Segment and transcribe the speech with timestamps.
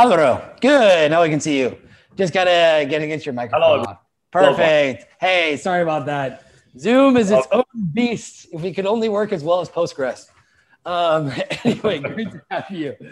[0.00, 1.10] Alvaro, good.
[1.10, 1.76] Now we can see you.
[2.16, 3.84] Just gotta get against your microphone.
[3.84, 3.98] Hello.
[4.30, 5.04] Perfect.
[5.20, 6.46] Hey, sorry about that.
[6.78, 8.46] Zoom is its own beast.
[8.50, 10.30] If we could only work as well as Postgres.
[10.86, 11.30] Um,
[11.64, 12.96] anyway, great to have you.
[12.98, 13.08] All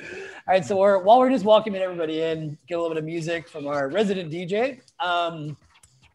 [0.48, 3.50] right, so we're while we're just welcoming everybody in, get a little bit of music
[3.50, 4.80] from our resident DJ.
[4.98, 5.58] Um,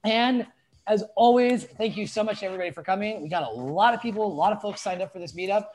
[0.04, 0.48] and
[0.88, 3.22] as always, thank you so much everybody for coming.
[3.22, 5.66] We got a lot of people, a lot of folks signed up for this meetup.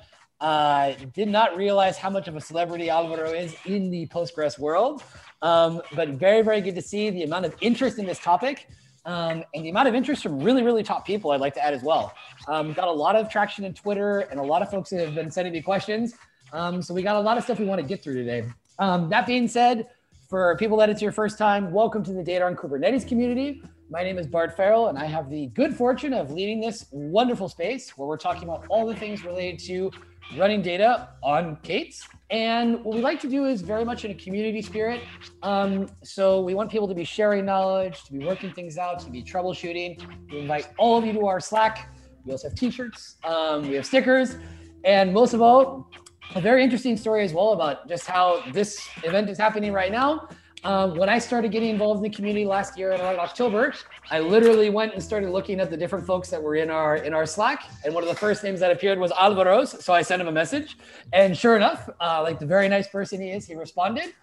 [0.40, 5.02] Uh, did not realize how much of a celebrity Alvaro is in the Postgres world,
[5.42, 8.68] um, but very, very good to see the amount of interest in this topic.
[9.04, 11.74] Um, and the amount of interest from really, really top people, I'd like to add
[11.74, 12.12] as well.
[12.46, 15.30] Um, got a lot of traction in Twitter, and a lot of folks have been
[15.30, 16.14] sending me questions.
[16.52, 18.44] Um, so we got a lot of stuff we want to get through today.
[18.78, 19.88] Um, that being said,
[20.28, 23.62] for people that it's your first time, welcome to the Data on Kubernetes community.
[23.90, 27.48] My name is Bart Farrell, and I have the good fortune of leading this wonderful
[27.48, 29.90] space where we're talking about all the things related to
[30.36, 32.06] running data on K8s.
[32.30, 35.00] And what we like to do is very much in a community spirit.
[35.42, 39.10] Um, so we want people to be sharing knowledge, to be working things out, to
[39.10, 40.04] be troubleshooting.
[40.30, 41.88] We invite all of you to our Slack.
[42.24, 44.36] We also have t-shirts, um, we have stickers,
[44.84, 45.90] and most of all,
[46.34, 50.28] a very interesting story as well about just how this event is happening right now.
[50.64, 53.72] Um, when I started getting involved in the community last year in October,
[54.10, 57.14] I literally went and started looking at the different folks that were in our in
[57.14, 59.84] our Slack, and one of the first names that appeared was Alvaro's.
[59.84, 60.76] So I sent him a message,
[61.12, 64.14] and sure enough, uh, like the very nice person he is, he responded.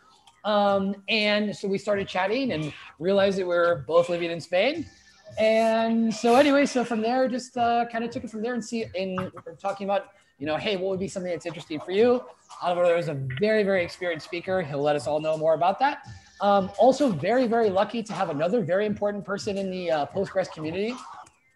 [0.43, 4.85] Um, and so we started chatting and realized that we are both living in Spain.
[5.39, 8.63] And so anyway, so from there, just uh, kind of took it from there and
[8.63, 12.23] see in talking about you know, hey, what would be something that's interesting for you?
[12.63, 14.61] Alvaro is a very, very experienced speaker.
[14.61, 16.05] He'll let us all know more about that.
[16.41, 20.51] Um, also, very, very lucky to have another very important person in the uh, Postgres
[20.51, 20.93] community,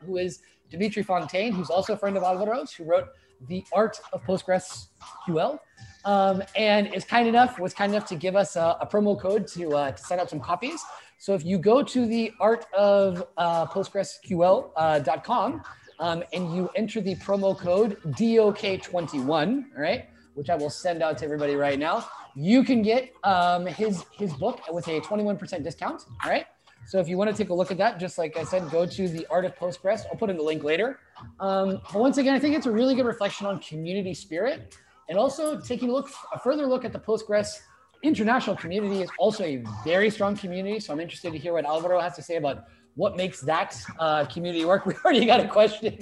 [0.05, 3.09] who is Dimitri Fontaine, who's also a friend of Alvaro's, who wrote
[3.47, 4.87] The Art of Postgres
[5.27, 5.59] QL,
[6.05, 9.47] um, and is kind enough was kind enough to give us a, a promo code
[9.47, 10.81] to uh, to set up some copies.
[11.17, 15.61] So if you go to the art of uh, PostgresQL.com
[15.99, 21.01] uh, um, and you enter the promo code DOK21, all right, which I will send
[21.03, 25.63] out to everybody right now you can get um, his his book with a 21%
[25.63, 26.03] discount.
[26.23, 26.45] All right.
[26.87, 28.85] So if you want to take a look at that, just like I said, go
[28.85, 30.05] to the Art of Postgres.
[30.09, 30.99] I'll put in the link later.
[31.39, 34.75] Um, but once again, I think it's a really good reflection on community spirit,
[35.09, 37.59] and also taking a look a further look at the Postgres
[38.01, 40.79] international community is also a very strong community.
[40.79, 42.63] So I'm interested to hear what Alvaro has to say about
[42.99, 44.85] what makes that uh, community work?
[44.89, 45.97] We already got a question.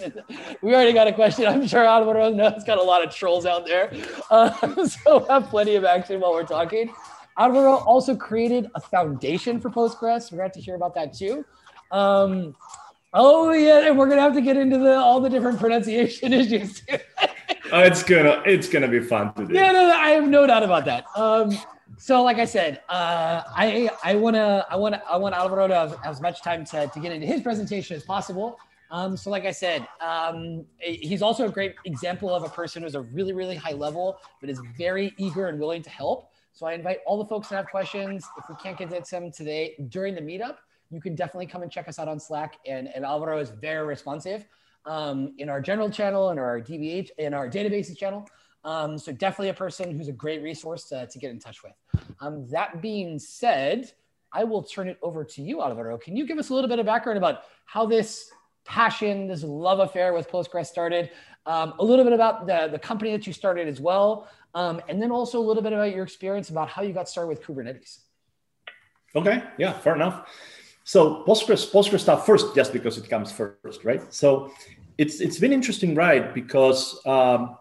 [0.64, 1.46] we already got a question.
[1.46, 3.92] I'm sure Alvaro knows got a lot of trolls out there.
[4.30, 4.50] Uh,
[4.86, 6.92] so we'll have plenty of action while we're talking.
[7.38, 10.32] Alvaro also created a foundation for Postgres.
[10.32, 11.46] We're going to hear about that too.
[11.92, 12.56] Um,
[13.14, 16.82] oh yeah, and we're gonna have to get into the all the different pronunciation issues.
[17.72, 19.54] oh, it's gonna it's gonna be fun to do.
[19.54, 21.06] Yeah, no, no, I have no doubt about that.
[21.16, 21.58] Um,
[21.98, 26.00] so like I said, uh, I I wanna I wanna I want Alvaro to have
[26.06, 28.58] as much time to, to get into his presentation as possible.
[28.90, 32.96] Um, so like I said, um, he's also a great example of a person who's
[32.96, 36.32] a really really high level, but is very eager and willing to help.
[36.54, 38.26] So I invite all the folks that have questions.
[38.38, 40.58] If we can't get to them today during the meetup,
[40.90, 42.58] you can definitely come and check us out on Slack.
[42.66, 44.46] And, and Alvaro is very responsive
[44.88, 48.28] um, in our general channel and our DBH in our databases channel.
[48.64, 51.74] Um, so definitely a person who's a great resource to, to get in touch with.
[52.20, 53.92] Um, that being said,
[54.34, 55.98] I will turn it over to you, Alvaro.
[55.98, 58.30] Can you give us a little bit of background about how this
[58.66, 61.12] passion, this love affair with Postgres started,
[61.46, 65.02] um, a little bit about the, the company that you started as well, um, and
[65.02, 68.00] then also a little bit about your experience about how you got started with Kubernetes.
[69.16, 70.30] Okay, yeah, fair enough.
[70.84, 74.14] So Postgres, Postgres stuff first, just because it comes first, right?
[74.14, 74.52] So
[74.98, 76.34] it's it's been interesting, right?
[76.34, 77.58] Because um,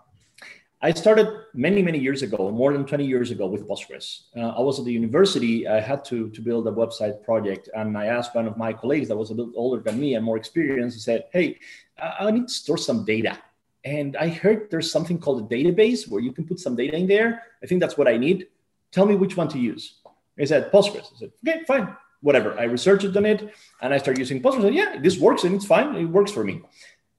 [0.82, 4.24] I started many, many years ago, more than 20 years ago with Postgres.
[4.36, 5.66] Uh, I was at the university.
[5.66, 7.70] I had to, to build a website project.
[7.74, 10.24] And I asked one of my colleagues that was a bit older than me and
[10.24, 11.58] more experienced, he said, Hey,
[11.98, 13.38] I need to store some data.
[13.84, 17.06] And I heard there's something called a database where you can put some data in
[17.06, 17.42] there.
[17.62, 18.48] I think that's what I need.
[18.92, 20.00] Tell me which one to use.
[20.36, 21.10] He said, Postgres.
[21.14, 22.58] I said, Okay, fine, whatever.
[22.60, 24.58] I researched it on it and I started using Postgres.
[24.58, 25.94] I said, yeah, this works and it's fine.
[25.96, 26.60] It works for me.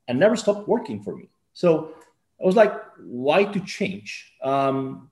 [0.08, 1.30] And never stopped working for me.
[1.54, 1.96] So
[2.42, 4.34] I was like, why to change?
[4.44, 5.10] Um,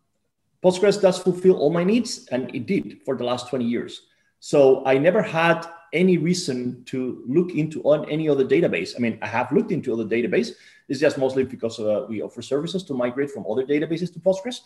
[0.63, 4.07] Postgres does fulfill all my needs, and it did for the last 20 years.
[4.39, 8.93] So I never had any reason to look into on any other database.
[8.95, 10.51] I mean, I have looked into other database.
[10.89, 14.61] It's just mostly because uh, we offer services to migrate from other databases to Postgres.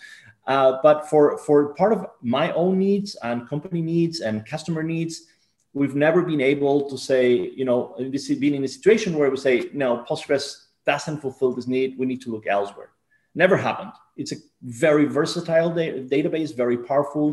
[0.47, 5.27] Uh, but for for part of my own needs and company needs and customer needs,
[5.73, 9.29] we've never been able to say, you know, this has been in a situation where
[9.29, 12.91] we say, no, Postgres doesn't fulfill this need, we need to look elsewhere.
[13.43, 13.93] Never happened.
[14.21, 14.39] It's a
[14.87, 17.25] very versatile da- database, very powerful,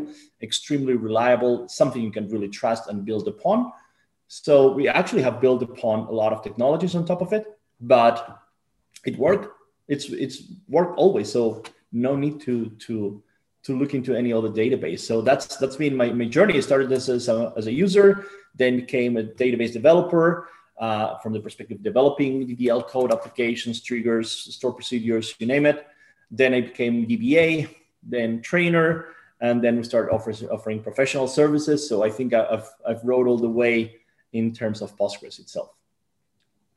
[0.47, 3.57] extremely reliable, something you can really trust and build upon.
[4.43, 7.45] So we actually have built upon a lot of technologies on top of it,
[7.95, 8.15] but
[9.09, 9.45] it worked.
[9.93, 10.37] It's it's
[10.77, 11.27] worked always.
[11.35, 11.41] So
[12.07, 12.55] no need to
[12.85, 12.95] to
[13.65, 15.01] to look into any other database.
[15.09, 16.55] So that's that's been my, my journey.
[16.57, 18.07] I started this as a, as a user,
[18.59, 20.27] then became a database developer
[20.77, 25.87] uh, from the perspective of developing DDL code applications, triggers, store procedures, you name it.
[26.29, 27.69] Then I became DBA,
[28.03, 29.07] then trainer,
[29.39, 31.87] and then we started offers, offering professional services.
[31.87, 33.97] So I think I've, I've rode all the way
[34.33, 35.73] in terms of Postgres itself.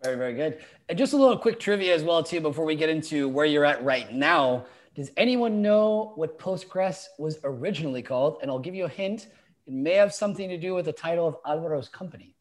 [0.03, 0.61] Very, very good.
[0.89, 3.67] And just a little quick trivia as well, too, before we get into where you're
[3.67, 4.65] at right now.
[4.95, 8.39] Does anyone know what Postgres was originally called?
[8.43, 9.29] And I'll give you a hint.
[9.67, 12.35] It may have something to do with the title of Alvaro's company.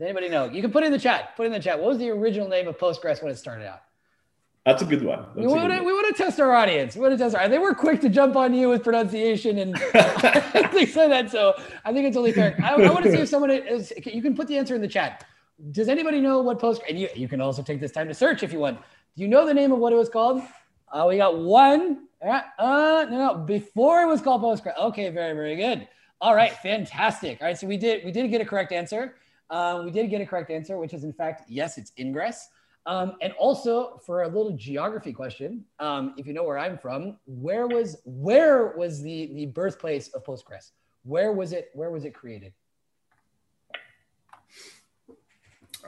[0.00, 0.46] Does anybody know?
[0.46, 1.36] You can put it in the chat.
[1.36, 1.78] Put it in the chat.
[1.78, 3.82] What was the original name of Postgres when it started out?
[4.64, 5.26] That's a good one.
[5.34, 6.94] we want to we want to test our audience.
[6.94, 7.46] We want to test our.
[7.50, 9.76] They were quick to jump on you with pronunciation and
[10.70, 11.30] things like that.
[11.30, 11.52] So
[11.84, 12.58] I think it's only fair.
[12.64, 13.92] I, I want to see if someone is.
[14.06, 15.26] You can put the answer in the chat.
[15.70, 16.88] Does anybody know what Postgres?
[16.88, 18.78] And you you can also take this time to search if you want.
[19.16, 20.42] Do you know the name of what it was called?
[20.90, 22.06] Uh, we got one.
[22.26, 24.78] Uh, no, no, before it was called Postgres.
[24.78, 25.86] Okay, very very good.
[26.22, 27.42] All right, fantastic.
[27.42, 29.16] All right, so we did we did get a correct answer.
[29.50, 32.48] Um, we did get a correct answer, which is in fact yes, it's Ingres.
[32.86, 37.18] Um, and also for a little geography question, um, if you know where I'm from,
[37.26, 40.70] where was where was the the birthplace of Postgres?
[41.02, 41.70] Where was it?
[41.74, 42.52] Where was it created?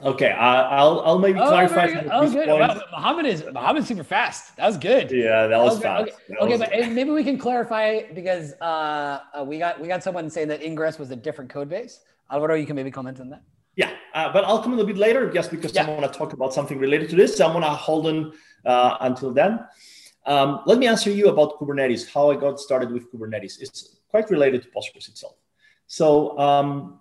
[0.01, 1.87] Okay, uh, I'll I'll maybe oh, clarify.
[1.87, 2.09] Good.
[2.11, 2.47] Oh, good.
[2.47, 4.55] Wow, Muhammad is Muhammad's super fast.
[4.57, 5.11] That was good.
[5.11, 6.11] Yeah, that was, fast.
[6.29, 6.59] Okay, okay was...
[6.59, 10.61] but maybe we can clarify because uh, uh, we got we got someone saying that
[10.61, 12.01] Ingres was a different code base.
[12.31, 13.43] Alvaro, you can maybe comment on that.
[13.75, 15.85] Yeah, uh, but I'll come a little bit later just because yeah.
[15.85, 17.37] I want to talk about something related to this.
[17.37, 18.33] So I'm going to hold on
[18.65, 19.59] uh, until then.
[20.25, 23.61] Um, let me answer you about Kubernetes, how I got started with Kubernetes.
[23.61, 25.35] It's quite related to Postgres itself.
[25.87, 26.99] So um,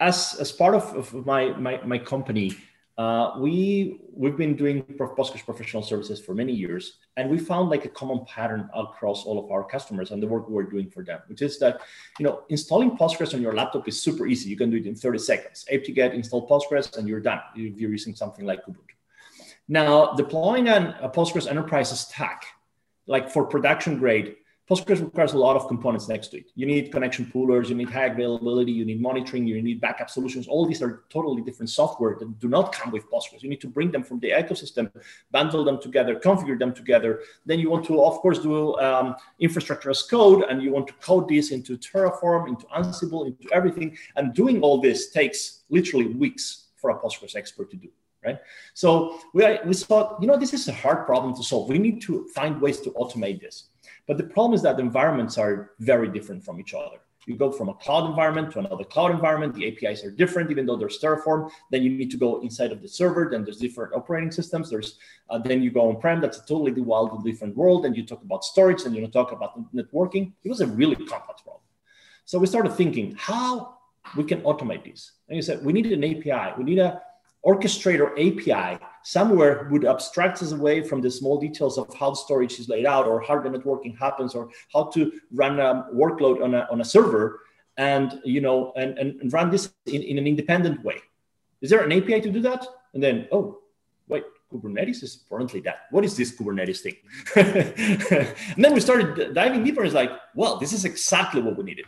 [0.00, 2.56] as, as part of, of my, my, my company,
[2.98, 7.84] uh, we we've been doing Postgres professional services for many years, and we found like
[7.84, 11.20] a common pattern across all of our customers and the work we're doing for them,
[11.26, 11.82] which is that
[12.18, 14.48] you know installing Postgres on your laptop is super easy.
[14.48, 15.66] You can do it in 30 seconds.
[15.70, 17.40] apt-get install Postgres, and you're done.
[17.54, 18.96] If you're using something like Ubuntu.
[19.68, 22.46] Now, deploying an, a Postgres enterprise stack,
[23.06, 24.36] like for production grade,
[24.68, 26.50] Postgres requires a lot of components next to it.
[26.56, 30.48] You need connection poolers, you need high availability, you need monitoring, you need backup solutions.
[30.48, 33.42] All these are totally different software that do not come with Postgres.
[33.42, 34.90] You need to bring them from the ecosystem,
[35.30, 37.20] bundle them together, configure them together.
[37.44, 40.94] Then you want to, of course, do um, infrastructure as code, and you want to
[40.94, 43.96] code this into Terraform, into Ansible, into everything.
[44.16, 47.88] And doing all this takes literally weeks for a Postgres expert to do
[48.24, 48.40] right?
[48.74, 51.68] So we, we thought, you know, this is a hard problem to solve.
[51.68, 53.68] We need to find ways to automate this.
[54.06, 56.98] But the problem is that environments are very different from each other.
[57.26, 59.52] You go from a cloud environment to another cloud environment.
[59.54, 61.50] The APIs are different, even though there's Terraform.
[61.72, 63.28] Then you need to go inside of the server.
[63.28, 64.70] Then there's different operating systems.
[64.70, 64.98] There's
[65.28, 66.20] uh, then you go on-prem.
[66.20, 67.84] That's a totally wild, different world.
[67.84, 70.32] And you talk about storage, and you talk about networking.
[70.44, 71.62] It was a really complex problem.
[72.26, 73.78] So we started thinking how
[74.16, 75.12] we can automate this.
[75.28, 76.54] And you said we need an API.
[76.56, 77.02] We need a
[77.46, 82.68] orchestrator API somewhere would abstract us away from the small details of how storage is
[82.68, 86.66] laid out or how the networking happens or how to run a workload on a,
[86.72, 87.40] on a server
[87.76, 90.98] and you know and, and run this in, in an independent way.
[91.60, 92.66] Is there an api to do that?
[92.94, 93.60] And then oh
[94.08, 95.86] wait kubernetes is apparently that.
[95.90, 96.96] What is this kubernetes thing?
[98.56, 99.82] And then we started diving deeper.
[99.82, 101.86] And it's like well this is exactly what we needed.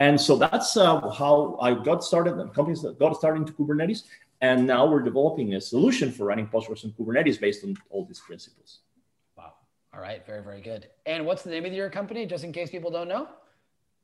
[0.00, 4.02] And so that's uh, how I got started and companies that got started into Kubernetes.
[4.44, 8.20] And now we're developing a solution for running Postgres and Kubernetes based on all these
[8.20, 8.80] principles.
[9.38, 9.54] Wow.
[9.94, 10.20] All right.
[10.26, 10.86] Very, very good.
[11.06, 13.26] And what's the name of your company, just in case people don't know?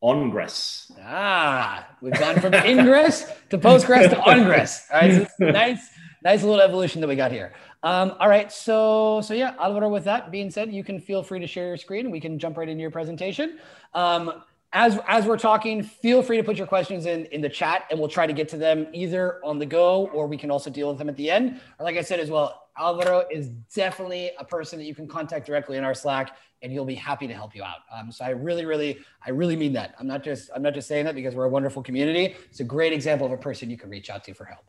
[0.03, 0.91] Ongress.
[1.03, 4.73] Ah, we've gone from Ingres to Postgres to Ongress.
[4.91, 5.29] All right.
[5.39, 5.91] So nice,
[6.25, 7.53] nice little evolution that we got here.
[7.83, 8.51] Um, all right.
[8.51, 11.77] So, so yeah, Alvaro, with that being said, you can feel free to share your
[11.77, 12.11] screen.
[12.11, 13.59] We can jump right into your presentation.
[13.93, 14.43] Um,
[14.73, 17.99] as as we're talking, feel free to put your questions in in the chat, and
[17.99, 20.89] we'll try to get to them either on the go or we can also deal
[20.89, 21.61] with them at the end.
[21.79, 25.47] Or like I said as well, Alvaro is definitely a person that you can contact
[25.47, 27.79] directly in our Slack, and he'll be happy to help you out.
[27.93, 29.95] Um, so I really, really, I really mean that.
[29.99, 32.37] I'm not just I'm not just saying that because we're a wonderful community.
[32.49, 34.65] It's a great example of a person you can reach out to for help.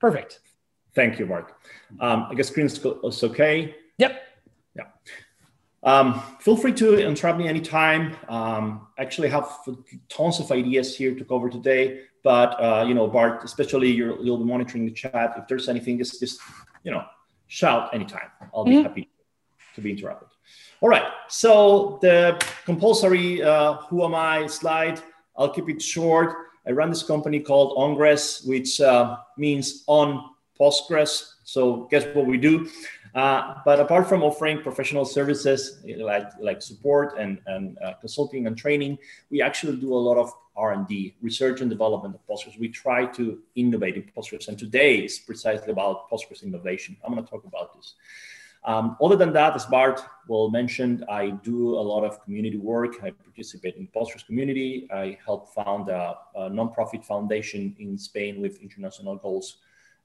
[0.00, 0.40] Perfect.
[0.94, 1.58] Thank you, Mark.
[2.00, 3.74] Um, I guess screen's is okay.
[3.98, 4.22] Yep.
[4.76, 4.82] Yeah.
[5.84, 8.16] Um, feel free to interrupt me anytime.
[8.28, 9.48] Um, actually, have
[10.08, 12.02] tons of ideas here to cover today.
[12.22, 15.34] But uh, you know, Bart, especially you will be monitoring the chat.
[15.36, 16.40] If there's anything, just just
[16.84, 17.04] you know,
[17.48, 18.30] shout anytime.
[18.54, 18.82] I'll be mm-hmm.
[18.82, 19.08] happy
[19.74, 20.28] to be interrupted.
[20.80, 25.00] All right, so the compulsory uh, who am I slide,
[25.36, 26.34] I'll keep it short.
[26.66, 31.34] I run this company called Ongress, which uh, means on Postgres.
[31.44, 32.68] So guess what we do?
[33.14, 38.56] Uh, but apart from offering professional services like, like support and, and uh, consulting and
[38.56, 38.98] training,
[39.30, 42.58] we actually do a lot of R&D, research and development of Postgres.
[42.58, 44.48] We try to innovate in Postgres.
[44.48, 46.96] And today is precisely about Postgres innovation.
[47.04, 47.94] I'm going to talk about this.
[48.64, 53.02] Um, other than that, as Bart well mentioned, I do a lot of community work.
[53.02, 54.88] I participate in Postgres community.
[54.92, 59.56] I help found a, a nonprofit foundation in Spain with international goals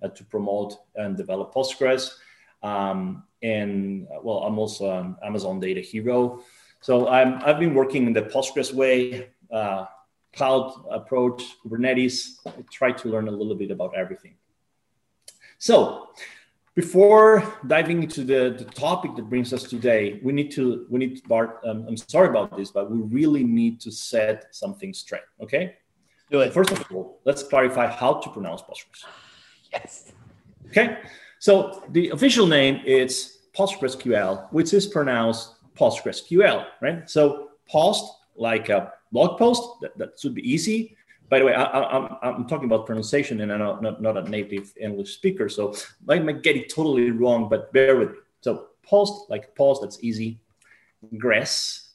[0.01, 2.15] uh, to promote and develop Postgres.
[2.63, 6.43] Um, and uh, well, I'm also an Amazon data hero.
[6.81, 9.85] So I'm, I've been working in the Postgres way, uh,
[10.33, 12.39] cloud approach, Kubernetes.
[12.45, 14.35] I try to learn a little bit about everything.
[15.57, 16.09] So
[16.75, 21.17] before diving into the, the topic that brings us today, we need to, we need
[21.17, 25.23] to, Bart, um, I'm sorry about this, but we really need to set something straight,
[25.41, 25.75] okay?
[26.29, 26.53] Do it.
[26.53, 29.05] First of all, let's clarify how to pronounce Postgres.
[29.73, 30.13] Yes.
[30.67, 30.97] Okay,
[31.39, 37.09] so the official name is PostgreSQL, which is pronounced PostgreSQL, right?
[37.09, 40.95] So post, like a blog post, that, that should be easy.
[41.29, 44.17] By the way, I, am I'm, I'm talking about pronunciation and I'm not, not, not,
[44.17, 45.73] a native English speaker, so
[46.07, 48.17] I might get it totally wrong, but bear with me.
[48.41, 50.39] So post, like pause, that's easy.
[51.17, 51.91] Gress,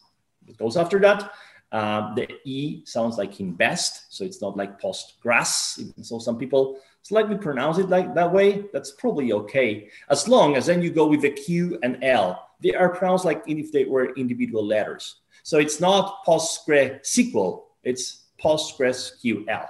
[0.46, 1.32] it goes after that.
[1.72, 5.80] Uh, the E sounds like in best, so it's not like postgrass.
[6.04, 8.66] So some people slightly pronounce it like that way.
[8.74, 12.50] That's probably okay, as long as then you go with the Q and L.
[12.62, 15.16] They are pronounced like if they were individual letters.
[15.44, 19.66] So it's not PostgreSQL, it's PostgreSQL,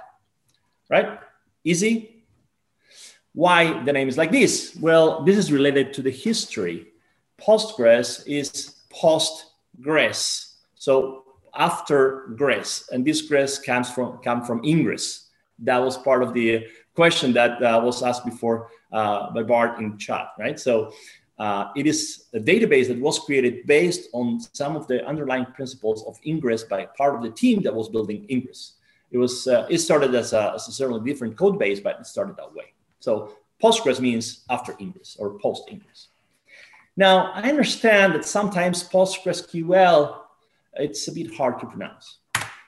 [0.89, 1.19] right?
[1.63, 2.25] Easy.
[3.33, 4.77] Why the name is like this?
[4.79, 6.87] Well, this is related to the history.
[7.41, 10.53] Postgres is postgres.
[10.75, 11.22] So
[11.55, 15.29] after Gres, and this Gres comes from come from Ingres.
[15.59, 19.97] That was part of the question that uh, was asked before uh, by Bart in
[19.97, 20.59] chat, right?
[20.59, 20.91] So
[21.39, 26.03] uh, it is a database that was created based on some of the underlying principles
[26.05, 28.73] of Ingres by part of the team that was building Ingres.
[29.11, 32.07] It was uh, it started as a, as a certainly different code base, but it
[32.07, 32.73] started that way.
[32.99, 36.09] So Postgres means after Ingres or post Ingres.
[36.97, 40.22] Now I understand that sometimes PostgreSQL
[40.75, 42.19] it's a bit hard to pronounce.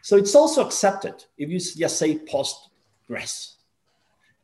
[0.01, 3.55] So it's also accepted if you just say Postgres.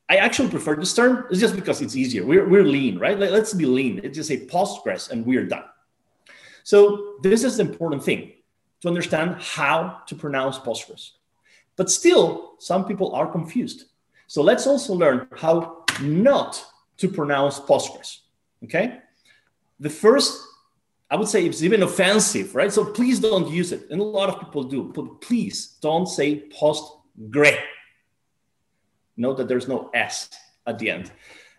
[0.10, 1.26] I actually prefer this term.
[1.30, 2.26] It's just because it's easier.
[2.26, 3.18] We're, we're lean, right?
[3.18, 4.02] Let's be lean.
[4.04, 5.64] Let's just say Postgres and we're done.
[6.64, 8.34] So this is the important thing
[8.82, 11.12] to understand how to pronounce Postgres.
[11.76, 13.86] But still, some people are confused.
[14.28, 16.64] So let's also learn how not
[16.98, 18.20] to pronounce Postgres.
[18.64, 19.00] Okay.
[19.80, 20.42] The first,
[21.12, 22.72] I would say it's even offensive, right?
[22.72, 23.92] So please don't use it.
[23.92, 27.58] And a lot of people do, but please don't say Postgre
[29.18, 30.30] Note that there's no S
[30.66, 31.12] at the end.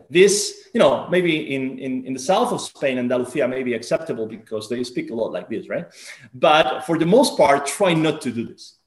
[0.08, 4.26] This, you know, maybe in, in, in the south of Spain, Andalusia may be acceptable
[4.26, 5.86] because they speak a lot like this, right?
[6.32, 8.78] But for the most part, try not to do this.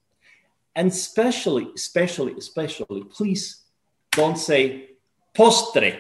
[0.76, 3.62] And especially, especially, especially, please
[4.12, 4.90] don't say
[5.38, 6.00] postre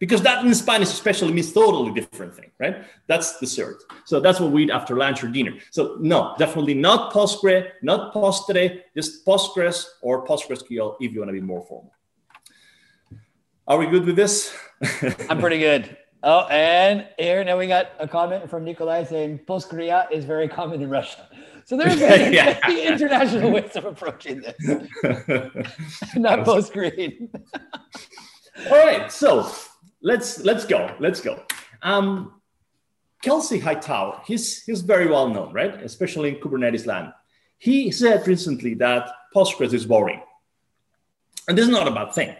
[0.00, 2.84] because that in Spanish especially means totally different thing, right?
[3.06, 3.76] That's dessert.
[4.06, 5.52] So that's what we eat after lunch or dinner.
[5.70, 11.34] So no, definitely not Postgre, not Postre, just Postgres or PostgreSQL if you want to
[11.34, 11.92] be more formal.
[13.68, 14.52] Are we good with this?
[15.28, 15.96] I'm pretty good.
[16.22, 20.82] Oh, and here now we got a comment from Nikolai saying Postgria is very common
[20.82, 21.28] in Russia.
[21.66, 22.58] So there's yeah.
[22.68, 24.56] international ways of approaching this,
[26.16, 27.28] not Postgre.
[28.70, 29.50] All right, so
[30.02, 30.94] let's let's go.
[30.98, 31.42] Let's go.
[31.82, 32.40] Um,
[33.22, 35.74] Kelsey Hightower, he's he's very well known, right?
[35.82, 37.12] Especially in Kubernetes land.
[37.58, 40.22] He said recently that Postgres is boring,
[41.48, 42.34] and this is not a bad thing.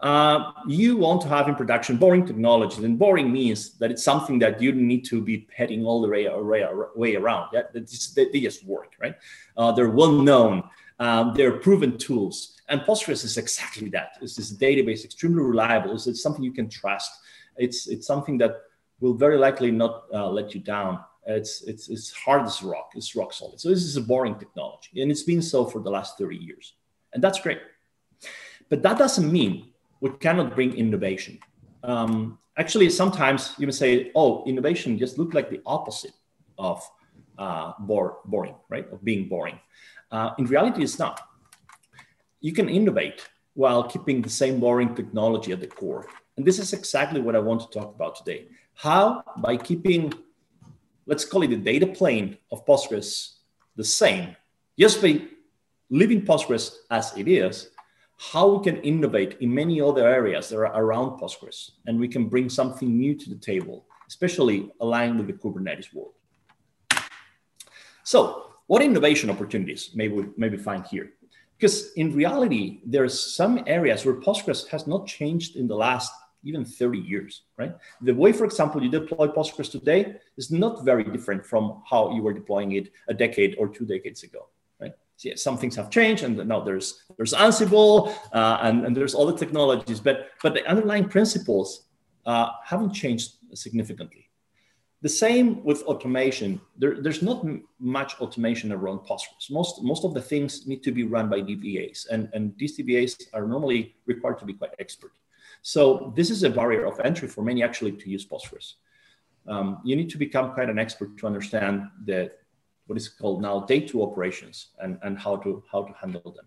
[0.00, 4.38] Uh, you want to have in production boring technologies, and boring means that it's something
[4.38, 7.48] that you need to be heading all the way, way, way around.
[7.52, 9.16] Yeah, they, they just work, right?
[9.56, 10.62] Uh, they're well known.
[10.98, 12.56] Um, they're proven tools.
[12.68, 14.18] And Postgres is exactly that.
[14.20, 15.92] It's this database, extremely reliable.
[15.92, 17.10] It's, it's something you can trust.
[17.56, 18.56] It's, it's something that
[19.00, 21.00] will very likely not uh, let you down.
[21.26, 22.92] It's, it's, it's hard as rock.
[22.94, 23.60] It's rock solid.
[23.60, 25.02] So this is a boring technology.
[25.02, 26.74] And it's been so for the last 30 years.
[27.12, 27.60] And that's great.
[28.68, 31.38] But that doesn't mean we cannot bring innovation.
[31.82, 36.12] Um, actually, sometimes you may say, oh, innovation just look like the opposite
[36.58, 36.82] of
[37.38, 38.86] uh, bore, boring, right?
[38.92, 39.58] Of being boring.
[40.10, 41.20] Uh, in reality, it's not
[42.40, 46.06] you can innovate while keeping the same boring technology at the core.
[46.36, 48.46] And this is exactly what I want to talk about today.
[48.74, 50.12] How, by keeping
[51.06, 53.38] let's call it the data plane of Postgres
[53.76, 54.36] the same,
[54.78, 55.22] just by
[55.90, 57.70] leaving Postgres as it is,
[58.18, 62.28] how we can innovate in many other areas that are around Postgres, and we can
[62.28, 66.12] bring something new to the table, especially aligned with the Kubernetes world.
[68.04, 71.10] So, what innovation opportunities may we maybe find here?
[71.58, 76.12] Because in reality, there's some areas where Postgres has not changed in the last
[76.44, 77.74] even 30 years, right?
[78.02, 82.22] The way, for example, you deploy Postgres today is not very different from how you
[82.22, 84.48] were deploying it a decade or two decades ago,
[84.80, 84.92] right?
[85.16, 89.14] So yeah, some things have changed, and now there's there's Ansible uh, and, and there's
[89.14, 91.86] all the technologies, but but the underlying principles
[92.24, 94.27] uh, haven't changed significantly.
[95.00, 96.60] The same with automation.
[96.76, 97.46] There, there's not
[97.78, 99.48] much automation around Postgres.
[99.48, 103.28] Most, most of the things need to be run by DBAs, and, and these DBAs
[103.32, 105.12] are normally required to be quite expert.
[105.62, 108.74] So this is a barrier of entry for many actually to use Postgres.
[109.46, 112.32] Um, you need to become quite an expert to understand the
[112.86, 116.46] what is called now day two operations and, and how to how to handle them.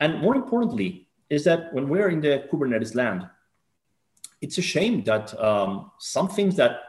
[0.00, 3.28] And more importantly, is that when we're in the Kubernetes land,
[4.40, 6.80] it's a shame that um, some things that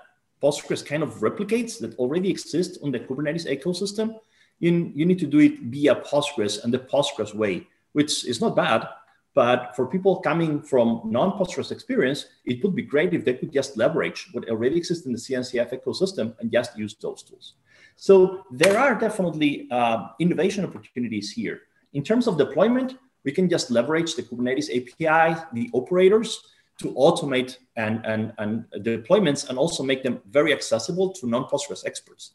[0.45, 4.19] Postgres kind of replicates that already exist on the Kubernetes ecosystem,
[4.59, 8.55] you, you need to do it via Postgres and the Postgres way, which is not
[8.55, 8.87] bad.
[9.33, 13.75] But for people coming from non-Postgres experience, it would be great if they could just
[13.75, 17.55] leverage what already exists in the CNCF ecosystem and just use those tools.
[17.95, 21.61] So there are definitely uh, innovation opportunities here.
[21.93, 26.39] In terms of deployment, we can just leverage the Kubernetes API, the operators,
[26.79, 32.33] to automate and, and, and deployments and also make them very accessible to non-Postgres experts.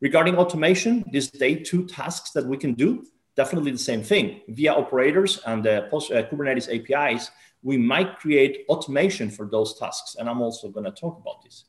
[0.00, 3.04] Regarding automation, these day two tasks that we can do,
[3.36, 4.40] definitely the same thing.
[4.48, 7.30] Via operators and the Post, uh, Kubernetes APIs,
[7.62, 10.16] we might create automation for those tasks.
[10.18, 11.64] And I'm also going to talk about this.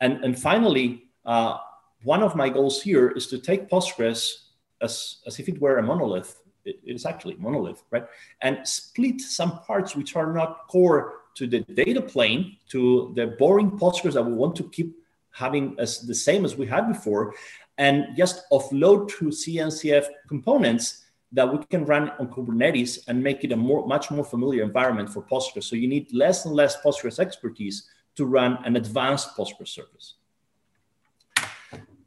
[0.00, 1.58] And, and finally, uh,
[2.04, 4.44] one of my goals here is to take Postgres
[4.80, 6.40] as, as if it were a monolith.
[6.64, 8.04] It is actually monolith, right?
[8.42, 13.70] And split some parts which are not core to the data plane, to the boring
[13.72, 14.96] Postgres that we want to keep
[15.30, 17.34] having as the same as we had before,
[17.78, 23.52] and just offload to CNCF components that we can run on Kubernetes and make it
[23.52, 25.64] a more, much more familiar environment for Postgres.
[25.64, 30.14] So you need less and less Postgres expertise to run an advanced Postgres service.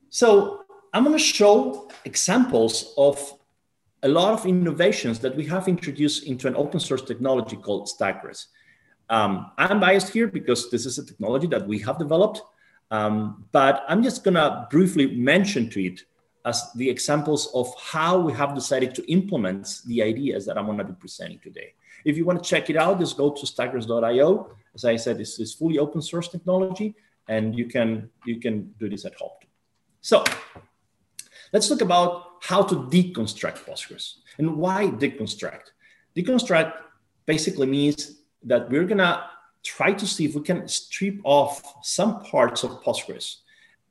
[0.10, 3.40] So I'm going to show examples of
[4.04, 8.48] a lot of innovations that we have introduced into an open source technology called StackGres.
[9.12, 12.42] Um, I'm biased here because this is a technology that we have developed,
[12.92, 16.06] um, but I'm just gonna briefly mention to it
[16.46, 20.86] as the examples of how we have decided to implement the ideas that I'm gonna
[20.86, 21.74] be presenting today.
[22.06, 24.56] If you want to check it out, just go to stackgres.io.
[24.74, 26.96] As I said, this is fully open source technology,
[27.28, 29.38] and you can you can do this at home.
[30.00, 30.24] So
[31.52, 35.74] let's talk about how to deconstruct Postgres and why deconstruct.
[36.16, 36.74] Deconstruct
[37.26, 39.30] basically means that we're gonna
[39.64, 43.38] try to see if we can strip off some parts of Postgres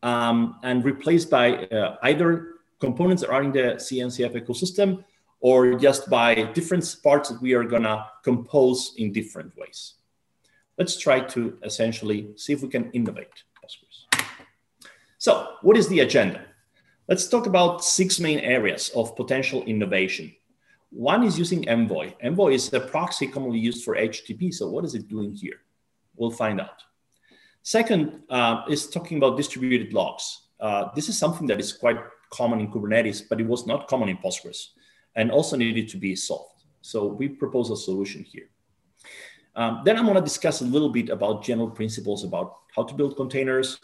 [0.02, 5.04] um, and replace by uh, either components that are in the CNCF ecosystem
[5.40, 9.94] or just by different parts that we are gonna compose in different ways.
[10.78, 14.26] Let's try to essentially see if we can innovate Postgres.
[15.18, 16.42] So what is the agenda?
[17.08, 20.34] Let's talk about six main areas of potential innovation.
[20.90, 22.12] One is using Envoy.
[22.22, 24.52] Envoy is a proxy commonly used for HTTP.
[24.52, 25.60] So what is it doing here?
[26.16, 26.82] We'll find out.
[27.62, 30.48] Second uh, is talking about distributed logs.
[30.58, 31.98] Uh, this is something that is quite
[32.30, 34.68] common in Kubernetes, but it was not common in Postgres
[35.16, 36.64] and also needed to be solved.
[36.82, 38.48] So we propose a solution here.
[39.56, 42.94] Um, then I'm going to discuss a little bit about general principles about how to
[42.94, 43.78] build containers,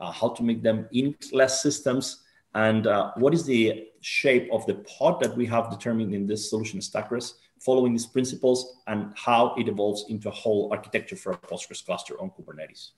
[0.00, 2.22] uh, how to make them in less systems,
[2.54, 6.50] and uh, what is the shape of the pod that we have determined in this
[6.50, 11.36] solution StackGres, following these principles and how it evolves into a whole architecture for a
[11.36, 12.90] Postgres cluster on Kubernetes.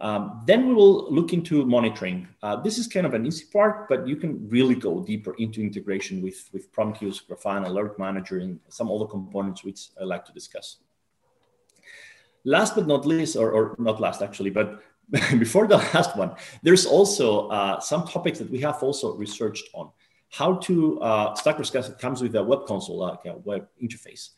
[0.00, 2.28] Um, then we will look into monitoring.
[2.42, 5.60] Uh, this is kind of an easy part, but you can really go deeper into
[5.60, 10.32] integration with, with Prometheus, Grafana, Alert Manager, and some other components which I like to
[10.32, 10.78] discuss.
[12.44, 14.80] Last but not least, or, or not last actually, but
[15.38, 19.90] before the last one, there's also uh, some topics that we have also researched on.
[20.30, 24.30] How to, uh, StackGres comes with a web console, like a web interface.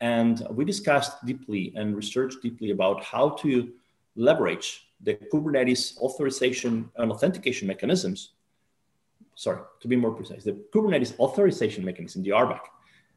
[0.00, 3.70] And we discussed deeply and researched deeply about how to
[4.16, 8.32] leverage the Kubernetes authorization and authentication mechanisms.
[9.36, 12.60] Sorry, to be more precise, the Kubernetes authorization mechanism, the RBAC,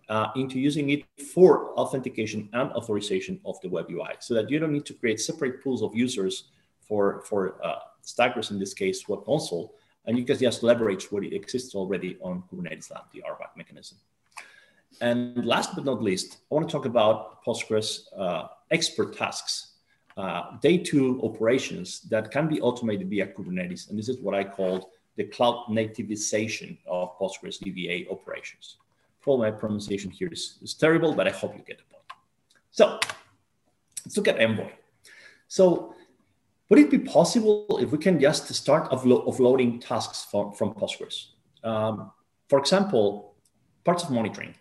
[0.09, 1.03] uh, into using it
[1.33, 5.19] for authentication and authorization of the web UI so that you don't need to create
[5.19, 6.49] separate pools of users
[6.87, 11.23] for, for uh, StackGres in this case, Web Console, and you can just leverage what
[11.23, 13.97] exists already on Kubernetes Lab, the RBAC mechanism.
[15.01, 19.73] And last but not least, I want to talk about Postgres uh, expert tasks,
[20.17, 23.89] uh, day two operations that can be automated via Kubernetes.
[23.89, 28.77] And this is what I called the cloud nativization of Postgres DBA operations.
[29.21, 32.03] Probably my pronunciation here is, is terrible, but I hope you get the point.
[32.71, 32.99] So
[34.05, 34.71] let's look at Envoy.
[35.47, 35.95] So
[36.73, 41.27] would it be possible if we can just start offlo- offloading tasks from, from Postgres?
[41.63, 42.11] Um,
[42.49, 43.35] for example,
[43.83, 44.55] parts of monitoring.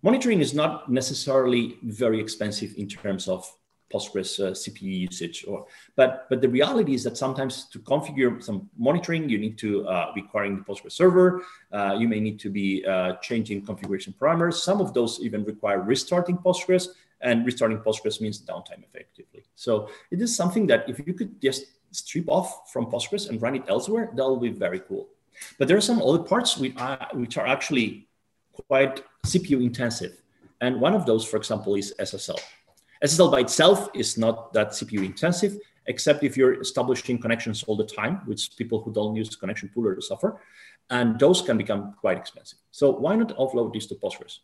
[0.00, 3.52] Monitoring is not necessarily very expensive in terms of
[3.92, 8.68] Postgres uh, CPU usage, or but but the reality is that sometimes to configure some
[8.78, 11.42] monitoring, you need to uh, be querying the Postgres server.
[11.72, 14.54] Uh, you may need to be uh, changing configuration parameters.
[14.54, 16.88] Some of those even require restarting Postgres,
[17.20, 19.44] and restarting Postgres means downtime effectively.
[19.54, 23.56] So it is something that if you could just strip off from Postgres and run
[23.56, 25.08] it elsewhere, that will be very cool.
[25.58, 28.08] But there are some other parts which uh, are, which are actually
[28.68, 30.22] quite CPU intensive.
[30.60, 32.38] And one of those, for example, is SSL.
[33.04, 37.84] SSL by itself is not that CPU intensive, except if you're establishing connections all the
[37.84, 40.40] time, which people who don't use connection pooler suffer.
[40.88, 42.58] And those can become quite expensive.
[42.70, 44.38] So why not offload these to Postgres?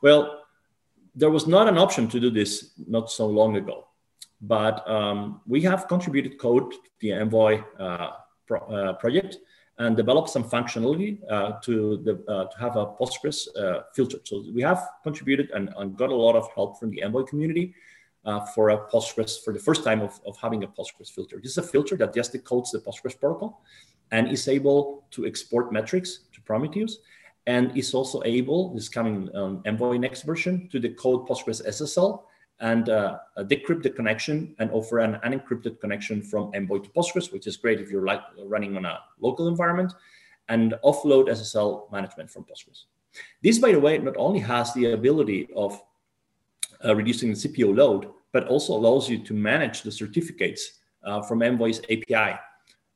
[0.00, 0.44] Well,
[1.14, 3.86] there was not an option to do this not so long ago,
[4.40, 8.12] but um, we have contributed code to the Envoy uh,
[8.46, 9.38] pro, uh, project
[9.78, 14.18] and developed some functionality uh, to, the, uh, to have a Postgres uh, filter.
[14.24, 17.74] So we have contributed and, and, got a lot of help from the Envoy community
[18.54, 21.40] for a Postgres, for the first time of, of having a Postgres filter.
[21.42, 23.62] This is a filter that just decodes the Postgres protocol
[24.12, 26.98] and is able to export metrics to Prometheus
[27.46, 32.22] and is also able, this is coming on Envoy next version, to decode Postgres SSL
[32.60, 37.46] and uh, decrypt the connection and offer an unencrypted connection from Envoy to Postgres, which
[37.46, 39.92] is great if you're like running on a local environment,
[40.48, 42.84] and offload SSL management from Postgres.
[43.42, 45.80] This, by the way, not only has the ability of
[46.84, 51.42] uh, reducing the CPU load, but also allows you to manage the certificates uh, from
[51.42, 52.38] Envoy's API.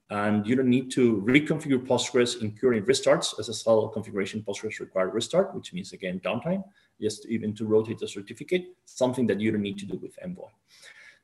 [0.09, 3.35] And you don't need to reconfigure Postgres, incurring restarts.
[3.40, 6.62] SSL configuration Postgres require restart, which means again downtime
[7.01, 10.49] just even to rotate the certificate, something that you don't need to do with Envoy.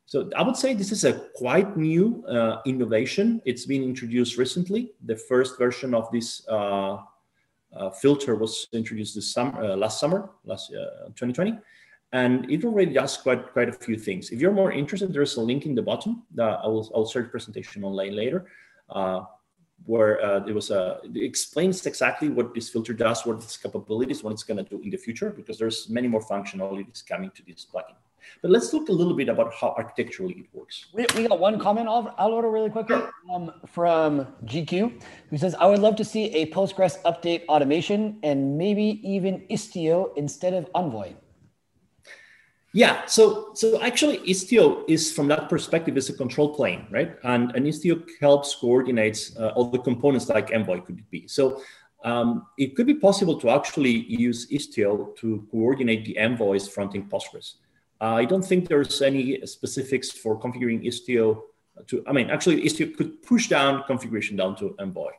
[0.06, 3.40] So I would say this is a quite new uh, innovation.
[3.44, 4.92] It's been introduced recently.
[5.06, 6.98] The first version of this uh,
[7.74, 11.54] uh, filter was introduced this summer, uh, last summer, last 2020, uh,
[12.12, 14.30] and it already does quite quite a few things.
[14.30, 16.24] If you're more interested, there's a link in the bottom.
[16.34, 18.44] That I will I'll share the presentation online later.
[18.88, 19.22] Uh,
[19.84, 24.22] where uh, it was a it explains exactly what this filter does, what its capabilities,
[24.22, 27.42] what it's going to do in the future, because there's many more functionalities coming to
[27.44, 27.96] this plugin.
[28.40, 30.86] But let's look a little bit about how architecturally it works.
[30.94, 35.80] We, we got one comment, Alvaro, really quickly um, from GQ, who says, I would
[35.80, 41.14] love to see a Postgres update automation and maybe even Istio instead of Envoy.
[42.74, 47.16] Yeah, so so actually Istio is from that perspective is a control plane, right?
[47.22, 51.28] And, and Istio helps coordinates uh, all the components like Envoy could be.
[51.28, 51.62] So
[52.02, 57.56] um, it could be possible to actually use Istio to coordinate the envoys fronting Postgres.
[58.00, 61.42] Uh, I don't think there's any specifics for configuring Istio
[61.86, 65.12] to, I mean, actually Istio could push down configuration down to Envoy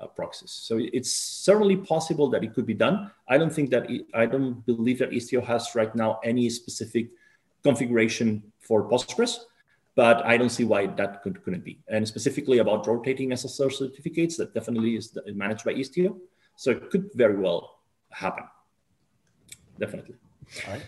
[0.00, 0.50] uh, proxies.
[0.50, 3.10] So it's certainly possible that it could be done.
[3.28, 7.10] I don't think that, it, I don't believe that Istio has right now any specific
[7.62, 9.38] configuration for Postgres,
[9.94, 11.80] but I don't see why that could, couldn't be.
[11.88, 16.16] And specifically about rotating SSL certificates, that definitely is managed by Istio.
[16.56, 17.80] So it could very well
[18.10, 18.44] happen.
[19.78, 20.16] Definitely.
[20.66, 20.82] All right.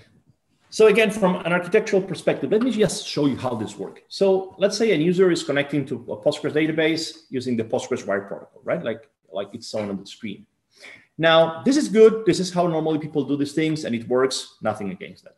[0.73, 4.03] So again, from an architectural perspective, let me just show you how this works.
[4.07, 8.21] So let's say a user is connecting to a Postgres database using the Postgres wire
[8.21, 8.83] protocol, right?
[8.83, 10.47] Like, like it's shown on the screen.
[11.19, 12.25] Now, this is good.
[12.25, 14.57] This is how normally people do these things, and it works.
[14.63, 15.37] Nothing against that.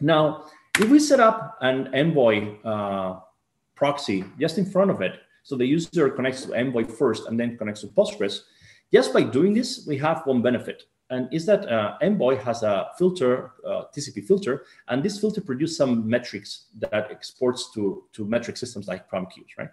[0.00, 0.46] Now,
[0.78, 3.20] if we set up an Envoy uh,
[3.76, 7.56] proxy just in front of it, so the user connects to Envoy first and then
[7.56, 8.40] connects to Postgres,
[8.92, 12.88] just by doing this, we have one benefit and is that uh, Envoy has a
[12.96, 18.56] filter, uh, TCP filter, and this filter produces some metrics that exports to, to metric
[18.56, 19.68] systems like Prometheus, right?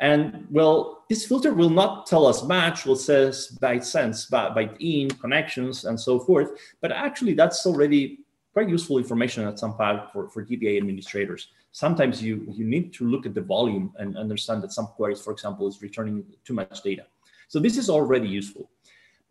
[0.00, 5.08] And well, this filter will not tell us match, will says byte sense, byte in,
[5.08, 6.50] connections, and so forth.
[6.82, 8.20] But actually, that's already
[8.52, 11.48] quite useful information at some point for, for DBA administrators.
[11.72, 15.32] Sometimes you, you need to look at the volume and understand that some queries, for
[15.32, 17.06] example, is returning too much data.
[17.48, 18.68] So this is already useful.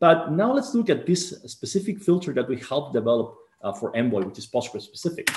[0.03, 4.25] But now let's look at this specific filter that we helped develop uh, for Envoy,
[4.25, 5.31] which is Postgres specific.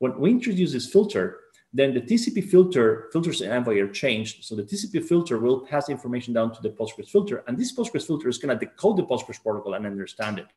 [0.00, 1.38] When we introduce this filter,
[1.72, 4.42] then the TCP filter filters in Envoy are changed.
[4.42, 8.08] So the TCP filter will pass information down to the Postgres filter, and this Postgres
[8.08, 10.48] filter is going to decode the Postgres protocol and understand it.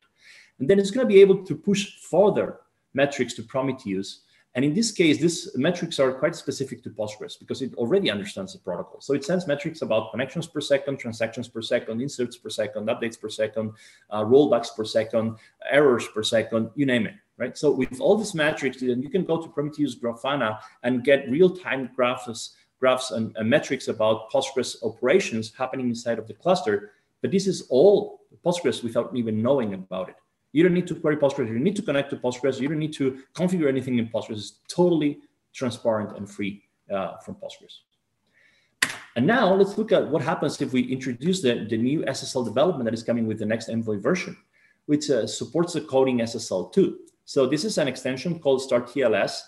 [0.58, 2.62] And then it's going to be able to push further
[2.96, 4.22] metrics to Prometheus.
[4.54, 8.52] And in this case, these metrics are quite specific to Postgres because it already understands
[8.52, 9.00] the protocol.
[9.00, 13.20] So it sends metrics about connections per second, transactions per second, inserts per second, updates
[13.20, 13.72] per second,
[14.10, 15.38] uh, rollbacks per second,
[15.70, 17.58] errors per second, you name it right?
[17.58, 21.90] So with all these metrics, then you can go to Prometheus Grafana and get real-time
[21.96, 26.92] graphs, graphs and, and metrics about Postgres operations happening inside of the cluster.
[27.22, 30.16] But this is all Postgres without even knowing about it.
[30.54, 31.48] You don't need to query Postgres.
[31.48, 32.60] You need to connect to Postgres.
[32.60, 34.38] You don't need to configure anything in Postgres.
[34.38, 35.20] It's totally
[35.54, 37.80] transparent and free uh, from Postgres.
[39.16, 42.86] And now let's look at what happens if we introduce the, the new SSL development
[42.86, 44.38] that is coming with the next Envoy version,
[44.86, 47.00] which uh, supports the coding SSL too.
[47.26, 49.42] So this is an extension called Start TLS.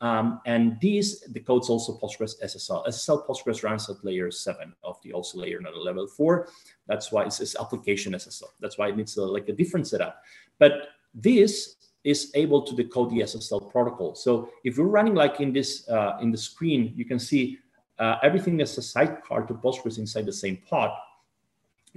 [0.00, 2.86] Um, and these, the code's also Postgres SSL.
[2.88, 6.48] SSL Postgres runs at layer seven of the OSI layer, not level four.
[6.86, 8.48] That's why it's, it's application SSL.
[8.60, 10.22] That's why it needs a, like a different setup.
[10.58, 14.14] But this is able to decode the SSL protocol.
[14.14, 17.58] So if you're running like in this uh, in the screen, you can see
[17.98, 20.92] uh, everything that's a sidecar to Postgres inside the same pod.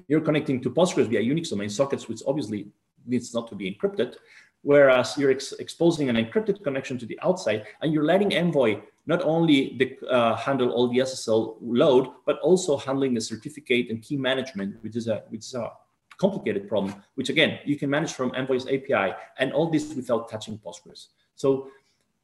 [0.10, 2.68] You're connecting to Postgres via Unix domain sockets, which obviously
[3.06, 4.16] needs not to be encrypted
[4.64, 9.22] whereas you're ex exposing an encrypted connection to the outside and you're letting Envoy not
[9.24, 14.18] only the, uh, handle all the SSL load, but also handling the certificate and key
[14.18, 15.70] management, which is a, which is a
[16.18, 20.58] complicated problem, which again, you can manage from Envoy's API and all this without touching
[20.58, 21.08] Postgres.
[21.36, 21.70] So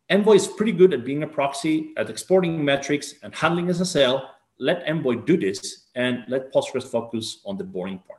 [0.09, 4.25] Envoy is pretty good at being a proxy, at exporting metrics and handling SSL.
[4.57, 8.18] Let Envoy do this and let Postgres focus on the boring part.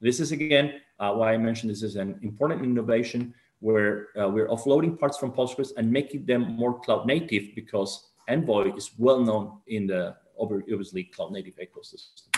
[0.00, 4.48] This is again uh, why I mentioned this is an important innovation where uh, we're
[4.48, 9.58] offloading parts from Postgres and making them more cloud native because Envoy is well known
[9.66, 12.28] in the obviously cloud native ecosystem.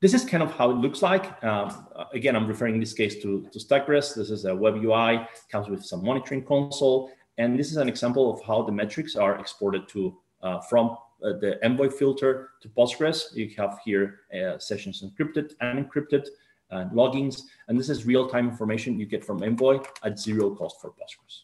[0.00, 1.42] This is kind of how it looks like.
[1.44, 3.58] Um, again, I'm referring in this case to, to.
[3.58, 7.10] This is a web UI, comes with some monitoring console.
[7.38, 11.32] And this is an example of how the metrics are exported to uh, from uh,
[11.40, 13.34] the Envoy filter to Postgres.
[13.34, 16.26] You have here uh, sessions encrypted and encrypted
[16.70, 17.42] and loggings.
[17.68, 21.42] And this is real-time information you get from Envoy at zero cost for Postgres.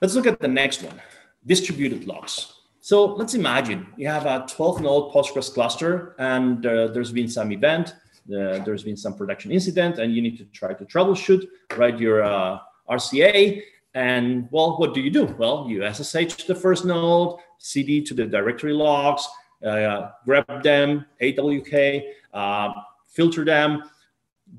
[0.00, 1.00] Let's look at the next one,
[1.44, 2.52] distributed logs.
[2.80, 7.50] So let's imagine you have a 12 node Postgres cluster and uh, there's been some
[7.52, 7.94] event,
[8.28, 11.46] uh, there's been some production incident and you need to try to troubleshoot,
[11.76, 13.62] write your uh, RCA.
[13.94, 15.24] And well, what do you do?
[15.38, 19.26] Well, you SSH the first node, CD to the directory logs,
[19.64, 22.72] uh, grab them, AWK, uh,
[23.06, 23.82] filter them,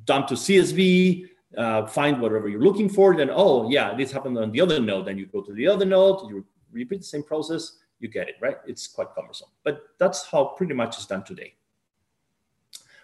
[0.06, 1.26] dump to CSV,
[1.58, 3.16] uh, find whatever you're looking for.
[3.16, 5.06] Then, oh, yeah, this happened on the other node.
[5.06, 8.36] Then you go to the other node, you repeat the same process, you get it,
[8.42, 8.58] right?
[8.68, 9.50] It's quite cumbersome.
[9.64, 11.56] But that's how pretty much is done today.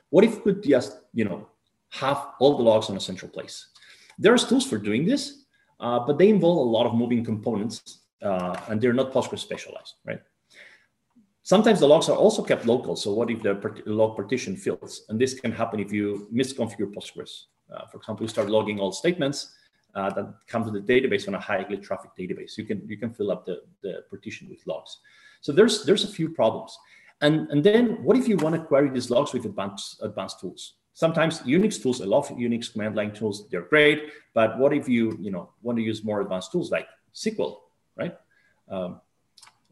[0.10, 1.50] What if we could just, you know,
[1.90, 3.68] have all the logs on a central place?
[4.18, 5.45] There's tools for doing this,
[5.80, 9.96] uh, but they involve a lot of moving components uh, and they're not Postgres specialized,
[10.06, 10.22] right?
[11.44, 12.96] Sometimes the logs are also kept local.
[12.96, 15.06] So what if the log partition fills?
[15.10, 17.44] And this can happen if you misconfigure Postgres.
[17.72, 19.54] Uh, for example, you start logging all statements
[19.94, 22.58] uh, that come to the database on a highly traffic database.
[22.58, 24.98] You can you can fill up the, the partition with logs.
[25.42, 26.78] So there's there's a few problems.
[27.22, 30.74] And, and then what if you want to query these logs with advanced advanced tools?
[30.96, 34.14] Sometimes Unix tools, I love Unix command line tools, they're great.
[34.34, 37.58] But what if you you know want to use more advanced tools like SQL,
[37.98, 38.18] right?
[38.70, 39.02] Um,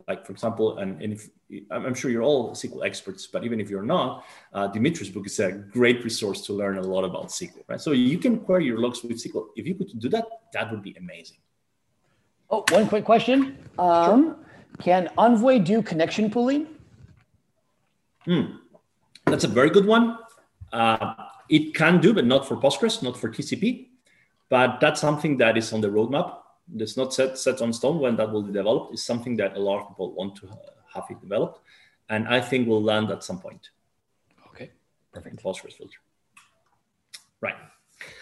[0.05, 1.29] like for example, and, and if
[1.71, 5.39] I'm sure you're all SQL experts, but even if you're not, uh, Dimitri's book is
[5.39, 7.79] a great resource to learn a lot about SQL, right?
[7.79, 9.45] So you can query your logs with SQL.
[9.55, 11.37] If you could do that, that would be amazing.
[12.49, 13.57] Oh, one quick question.
[13.79, 14.35] Um, sure.
[14.81, 16.67] Can Envoy do connection pooling?
[18.25, 18.57] Hmm.
[19.25, 20.17] That's a very good one.
[20.73, 21.13] Uh,
[21.49, 23.87] it can do, but not for Postgres, not for TCP.
[24.49, 26.43] But that's something that is on the roadmap
[26.77, 28.93] it's not set set on stone when that will be developed.
[28.93, 30.49] It's something that a lot of people want to
[30.93, 31.59] have it developed,
[32.09, 33.69] and I think we'll land at some point.
[34.49, 34.71] Okay,
[35.11, 35.41] perfect.
[35.41, 35.97] Phosphorus filter.
[37.41, 37.55] Right.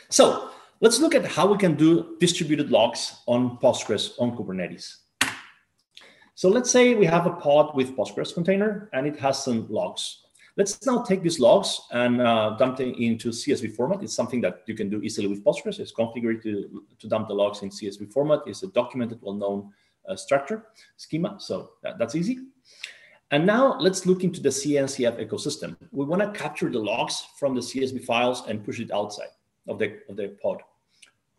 [0.09, 4.97] So let's look at how we can do distributed logs on Postgres on Kubernetes.
[6.33, 10.20] So let's say we have a pod with Postgres container and it has some logs.
[10.57, 14.03] Let's now take these logs and uh, dump them into CSV format.
[14.03, 15.79] It's something that you can do easily with Postgres.
[15.79, 18.41] It's configured to, to dump the logs in CSV format.
[18.45, 19.71] It's a documented, well-known
[20.07, 20.65] uh, structure
[20.97, 21.37] schema.
[21.39, 22.39] So that, that's easy.
[23.31, 25.77] And now let's look into the CNCF ecosystem.
[25.91, 29.29] We want to capture the logs from the CSV files and push it outside
[29.69, 30.61] of the, of the pod.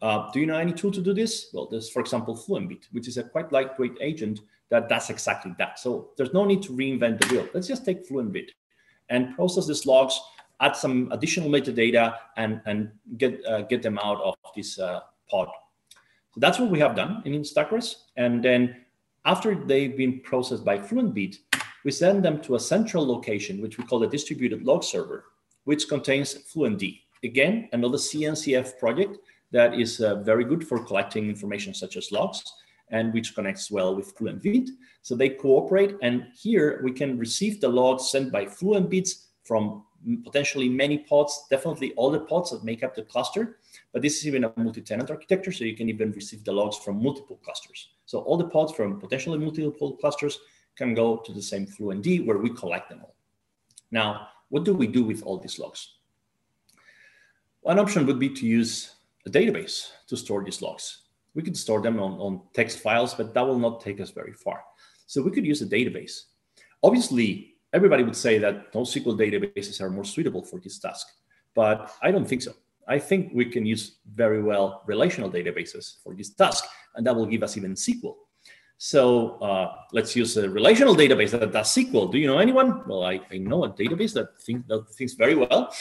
[0.01, 1.51] Uh, do you know any tool to do this?
[1.53, 5.55] Well, there's, for example, Fluent Bit, which is a quite lightweight agent that does exactly
[5.59, 5.79] that.
[5.79, 7.49] So there's no need to reinvent the wheel.
[7.53, 8.53] Let's just take Fluent Bit
[9.09, 10.19] and process these logs,
[10.61, 15.49] add some additional metadata, and, and get, uh, get them out of this uh, pod.
[16.33, 17.95] So that's what we have done in Instacrest.
[18.17, 18.77] And then
[19.25, 21.37] after they've been processed by Fluent Bit,
[21.85, 25.25] we send them to a central location, which we call a distributed log server,
[25.65, 27.01] which contains FluentD.
[27.25, 29.19] Again, another CNCF project
[29.51, 32.43] that is uh, very good for collecting information such as logs
[32.93, 34.71] and which connects well with Fluent Bit.
[35.03, 35.97] So they cooperate.
[36.03, 39.85] And here we can receive the logs sent by Fluent Bits from
[40.25, 43.59] potentially many pods, definitely all the pods that make up the cluster.
[43.93, 47.03] But this is even a multi-tenant architecture, so you can even receive the logs from
[47.03, 47.89] multiple clusters.
[48.07, 50.39] So all the pods from potentially multiple clusters
[50.77, 53.15] can go to the same FluentD where we collect them all.
[53.91, 55.97] Now, what do we do with all these logs?
[57.61, 61.02] One option would be to use a database to store these logs.
[61.35, 64.33] We could store them on, on text files, but that will not take us very
[64.33, 64.63] far.
[65.07, 66.23] So we could use a database.
[66.83, 71.07] Obviously, everybody would say that NoSQL databases are more suitable for this task,
[71.55, 72.53] but I don't think so.
[72.89, 76.65] I think we can use very well relational databases for this task,
[76.97, 78.15] and that will give us even SQL.
[78.79, 82.11] So uh, let's use a relational database that does SQL.
[82.11, 82.83] Do you know anyone?
[82.89, 84.31] Well, I, I know a database that,
[84.67, 85.73] that thinks very well.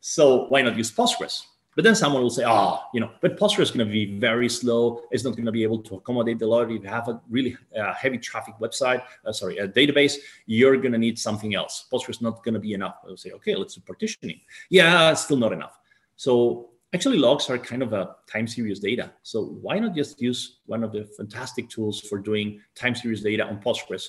[0.00, 1.42] So why not use Postgres?
[1.76, 4.48] But then someone will say, oh, you know, but Postgres is going to be very
[4.48, 5.02] slow.
[5.12, 6.70] It's not going to be able to accommodate the lot.
[6.70, 10.92] If you have a really uh, heavy traffic website, uh, sorry, a database, you're going
[10.92, 11.86] to need something else.
[11.92, 12.96] Postgres is not going to be enough.
[13.06, 14.40] I'll say, okay, let's do partitioning.
[14.68, 15.78] Yeah, still not enough.
[16.16, 19.12] So actually logs are kind of a time series data.
[19.22, 23.44] So why not just use one of the fantastic tools for doing time series data
[23.44, 24.08] on Postgres,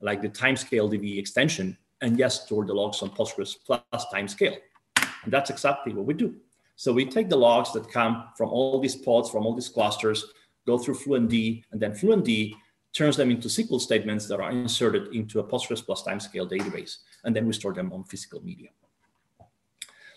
[0.00, 4.56] like the timescale DB extension, and just store the logs on Postgres plus timescale.
[4.96, 6.34] And that's exactly what we do.
[6.82, 10.32] So we take the logs that come from all these pods, from all these clusters,
[10.66, 12.54] go through FluentD, and then FluentD
[12.92, 16.96] turns them into SQL statements that are inserted into a Postgres plus timescale database.
[17.22, 18.70] And then we store them on physical media.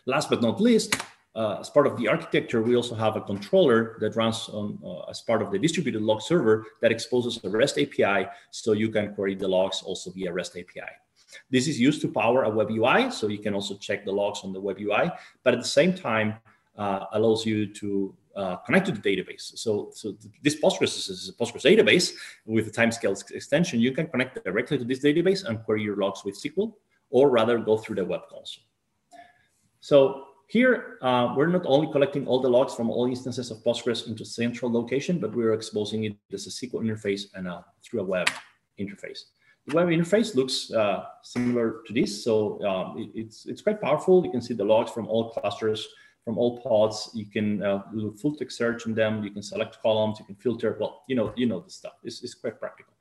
[0.07, 0.95] Last but not least,
[1.35, 5.07] uh, as part of the architecture, we also have a controller that runs on uh,
[5.07, 9.13] as part of the distributed log server that exposes a REST API, so you can
[9.13, 10.89] query the logs also via REST API.
[11.51, 14.39] This is used to power a web UI, so you can also check the logs
[14.43, 15.11] on the web UI,
[15.43, 16.39] but at the same time
[16.77, 19.57] allows you to uh, connect to the database.
[19.57, 22.13] So, so this Postgres is a Postgres database
[22.45, 23.79] with a timescale extension.
[23.79, 26.73] You can connect directly to this database and query your logs with SQL,
[27.09, 28.63] or rather go through the web console.
[29.79, 34.07] So here, uh, we're not only collecting all the logs from all instances of Postgres
[34.07, 38.03] into central location, but we're exposing it as a SQL interface and uh, through a
[38.03, 38.29] web
[38.79, 39.19] interface.
[39.67, 44.23] The web interface looks uh, similar to this, so um, it, it's it's quite powerful.
[44.23, 45.87] You can see the logs from all clusters,
[46.25, 47.11] from all pods.
[47.13, 49.23] You can uh, do full text search in them.
[49.23, 50.19] You can select columns.
[50.19, 50.75] You can filter.
[50.79, 51.93] Well, you know you know the stuff.
[52.03, 52.93] It's, it's quite practical.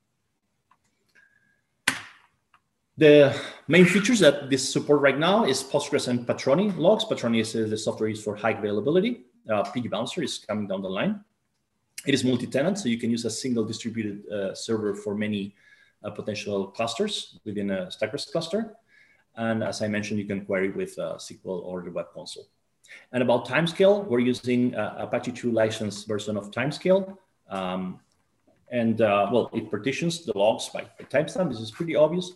[2.97, 3.35] The
[3.67, 7.05] main features that this support right now is Postgres and Patroni logs.
[7.05, 9.25] Patroni is the software used for high availability.
[9.51, 11.25] Uh, PG Bouncer is coming down the line.
[12.07, 15.57] It is multi-tenant, so you can use a single distributed uh, server for many
[16.05, 18.77] uh, potential clusters within a StackGres cluster.
[19.37, 22.47] And as I mentioned, you can query with uh, SQL or the web console.
[23.13, 27.17] And about timescale, we're using uh, Apache 2 licensed version of timescale.
[27.49, 28.01] Um,
[28.71, 31.51] and uh, well, it partitions the logs by, by timestamp.
[31.51, 32.33] This is pretty obvious.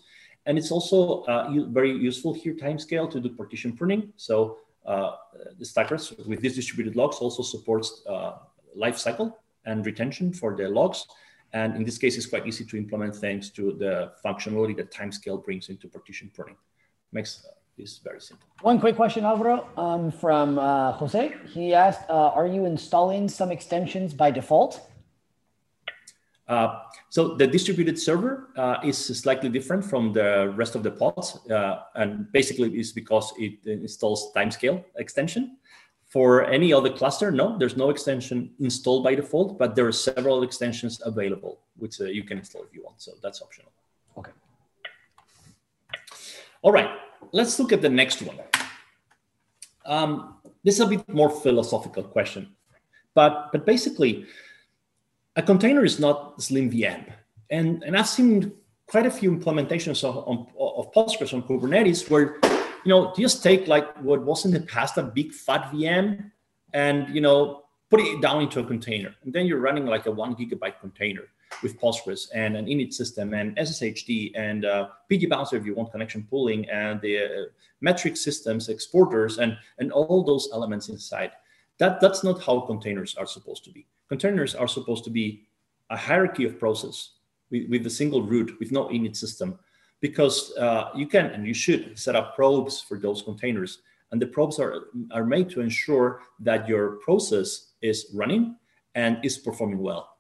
[0.47, 4.13] And it's also uh, very useful here, timescale, to do partition pruning.
[4.17, 5.17] So uh,
[5.59, 8.39] the StackGres with these distributed logs also supports uh,
[8.75, 11.07] life cycle and retention for the logs.
[11.53, 15.43] And in this case, it's quite easy to implement thanks to the functionality that timescale
[15.45, 16.57] brings into partition pruning.
[17.13, 17.47] Makes
[17.79, 18.47] this very simple.
[18.63, 21.35] One quick question, Alvaro, um, from uh, Jose.
[21.47, 24.91] He asked, uh, are you installing some extensions by default?
[26.49, 31.39] Uh, so the distributed server uh, is slightly different from the rest of the pods,
[31.51, 35.59] uh, and basically is because it installs timescale extension.
[36.07, 40.43] For any other cluster, no, there's no extension installed by default, but there are several
[40.43, 43.03] extensions available, which uh, you can install if you want.
[43.03, 43.71] So that's optional.
[44.17, 44.33] Okay.
[46.63, 46.89] All right,
[47.33, 48.39] let's look at the next one.
[49.87, 52.55] Um, this is a bit more philosophical question,
[53.15, 54.27] but but basically
[55.39, 57.13] a container is not Slim VM.
[57.51, 58.53] And, and I've seen
[58.89, 62.39] quite a few implementations of, of Postgres on Kubernetes where,
[62.85, 66.33] you know, just take like what was in the past a big fat VM
[66.75, 69.15] and, you know, put it down into a container.
[69.25, 71.29] And then you're running like a one gigabyte container
[71.63, 75.91] with Postgres and an init system and SSHD and uh, PG Bouncer if you want
[75.91, 77.29] connection pooling and the uh,
[77.81, 81.33] metric systems, exporters, and, and all those elements inside.
[81.79, 83.87] That, that's not how containers are supposed to be.
[84.09, 85.47] Containers are supposed to be
[85.91, 87.13] a hierarchy of process
[87.51, 89.59] with, with a single root, with no init system,
[90.01, 93.81] because uh, you can and you should set up probes for those containers.
[94.11, 98.57] And the probes are, are made to ensure that your process is running
[98.95, 100.19] and is performing well.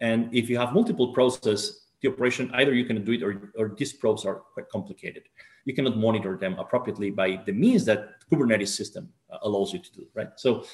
[0.00, 3.74] And if you have multiple processes, the operation, either you can do it or, or
[3.76, 5.24] these probes are quite complicated.
[5.66, 9.92] You cannot monitor them appropriately by the means that Kubernetes system uh, allows you to
[9.92, 10.30] do, right?
[10.36, 10.64] So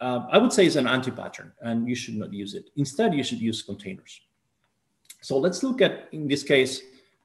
[0.00, 2.70] uh, I would say it's an anti-pattern and you should not use it.
[2.76, 4.20] Instead, you should use containers.
[5.20, 6.82] So let's look at, in this case,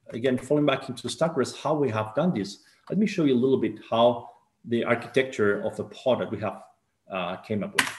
[0.10, 2.60] again, falling back into StackGres, how we have done this.
[2.90, 4.30] Let me show you a little bit how
[4.66, 6.62] the architecture of the pod that we have
[7.10, 7.90] uh, came up with.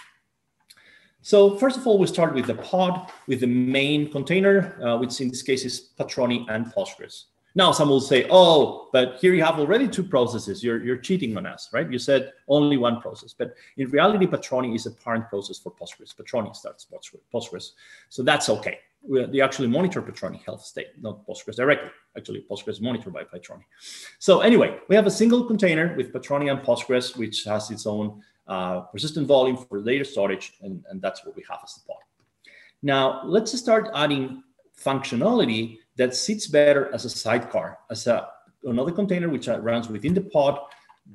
[1.26, 5.20] So first of all, we start with the pod, with the main container, uh, which
[5.20, 7.24] in this case is Patroni and Postgres.
[7.56, 10.62] Now, some will say, oh, but here you have already two processes.
[10.62, 11.90] You're, you're cheating on us, right?
[11.90, 13.34] You said only one process.
[13.36, 16.14] But in reality, Patroni is a parent process for Postgres.
[16.14, 16.86] Patroni starts
[17.34, 17.72] Postgres.
[18.08, 18.78] So that's okay.
[19.10, 21.90] They actually monitor Patroni health state, not Postgres directly.
[22.16, 23.64] Actually, Postgres monitored by Patroni.
[24.20, 28.22] So anyway, we have a single container with Patroni and Postgres, which has its own
[28.48, 32.02] uh, persistent volume for data storage, and, and that's what we have as the pod.
[32.82, 34.42] Now, let's start adding
[34.78, 38.28] functionality that sits better as a sidecar, as a,
[38.64, 40.58] another container which runs within the pod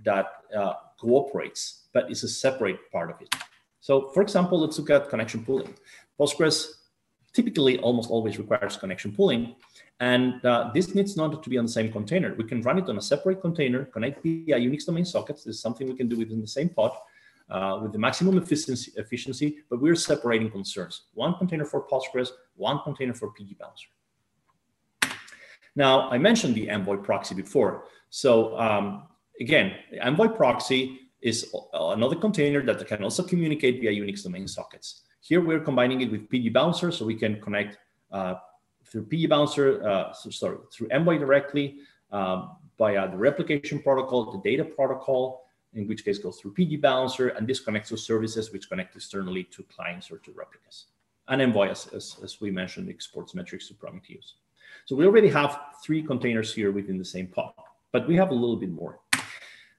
[0.03, 3.33] that uh, cooperates, but is a separate part of it.
[3.79, 5.73] So for example, let's look at connection pooling.
[6.19, 6.67] Postgres
[7.33, 9.55] typically almost always requires connection pooling.
[9.99, 12.33] And uh, this needs not to be on the same container.
[12.33, 15.43] We can run it on a separate container, connect via Unix domain sockets.
[15.43, 16.91] This is something we can do within the same pod
[17.51, 21.03] uh, with the maximum efficiency, efficiency, but we're separating concerns.
[21.13, 23.89] One container for Postgres, one container for PG Bouncer.
[25.75, 27.85] Now, I mentioned the Envoy proxy before.
[28.09, 29.07] So um,
[29.39, 35.01] again, Envoy proxy is another container that can also communicate via Unix domain sockets.
[35.21, 37.77] Here we're combining it with PG Bouncer so we can connect
[38.11, 38.35] uh,
[38.85, 41.79] through PG Bouncer, uh, so, sorry, through Envoy directly
[42.11, 47.29] um, via the replication protocol, the data protocol, in which case goes through PG Bouncer,
[47.29, 50.87] and this connects to services which connect externally to clients or to replicas.
[51.27, 54.35] And Envoy, as, as, as we mentioned, exports metrics to Prometheus.
[54.85, 57.53] So we already have three containers here within the same pod,
[57.91, 58.99] but we have a little bit more.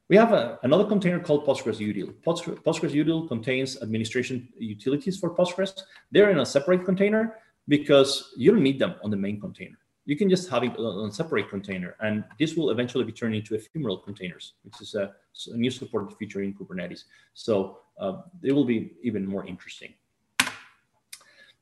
[0.09, 2.13] We have a, another container called Postgres util.
[2.25, 5.83] Postgres, Postgres util contains administration utilities for Postgres.
[6.11, 7.37] They're in a separate container
[7.69, 9.79] because you don't need them on the main container.
[10.05, 13.35] You can just have it on a separate container, and this will eventually be turned
[13.35, 15.15] into ephemeral containers, which is a,
[15.53, 17.05] a new supported feature in Kubernetes.
[17.35, 19.95] So uh, it will be even more interesting.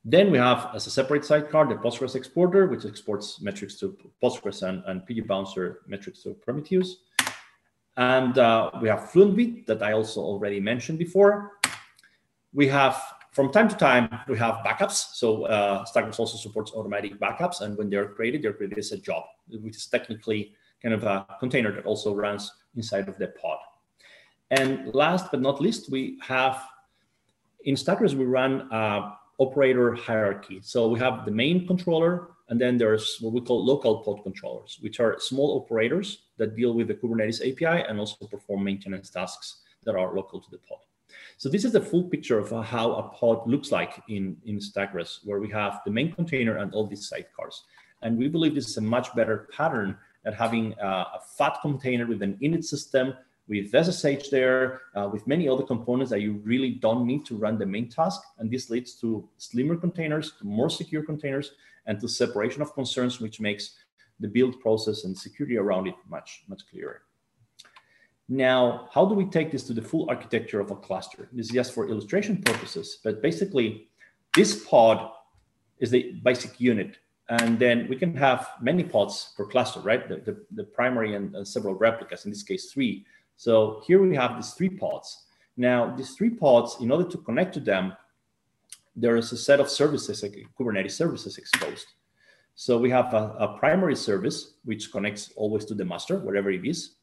[0.04, 4.66] Then we have as a separate sidecar the Postgres exporter, which exports metrics to Postgres
[4.66, 6.96] and, and PG Bouncer metrics to Prometheus.
[7.96, 11.58] And uh, we have Fluent Bit that I also already mentioned before.
[12.54, 12.98] We have,
[13.32, 15.14] from time to time, we have backups.
[15.14, 17.60] So uh, StackGres also supports automatic backups.
[17.60, 21.26] And when they're created, they're created as a job, which is technically kind of a
[21.38, 23.58] container that also runs inside of the pod.
[24.50, 26.60] And last but not least, we have
[27.64, 30.60] in StackGres, we run uh, operator hierarchy.
[30.62, 34.78] So we have the main controller, and then there's what we call local pod controllers,
[34.80, 39.60] which are small operators that deal with the Kubernetes API and also perform maintenance tasks
[39.84, 40.78] that are local to the pod.
[41.40, 45.20] So this is the full picture of how a pod looks like in, in StackGres,
[45.24, 47.62] where we have the main container and all these sidecars.
[48.02, 52.06] And we believe this is a much better pattern than having a, a fat container
[52.06, 53.14] with an init system
[53.48, 57.56] with SSH there, uh, with many other components that you really don't need to run
[57.56, 58.20] the main task.
[58.38, 61.52] And this leads to slimmer containers, to more secure containers,
[61.86, 63.76] and to separation of concerns, which makes
[64.20, 67.00] the build process and security around it much, much clearer.
[68.32, 71.28] Now, how do we take this to the full architecture of a cluster?
[71.32, 73.88] This is just for illustration purposes, but basically
[74.36, 75.10] this pod
[75.80, 76.98] is the basic unit.
[77.28, 80.08] And then we can have many pods per cluster, right?
[80.08, 83.04] The, the, the primary and, and several replicas, in this case, three.
[83.36, 85.26] So here we have these three pods.
[85.56, 87.94] Now, these three pods, in order to connect to them,
[88.94, 91.86] there is a set of services, like Kubernetes services exposed.
[92.54, 96.64] So we have a, a primary service, which connects always to the master, wherever it
[96.64, 96.94] is.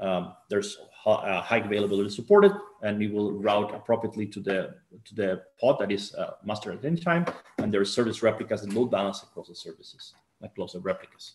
[0.00, 4.74] Um, there's uh, high availability supported, and we will route appropriately to the
[5.04, 7.26] to the pod that is uh, master at any time.
[7.58, 11.34] And there are service replicas and load balance across the services, like lots of replicas.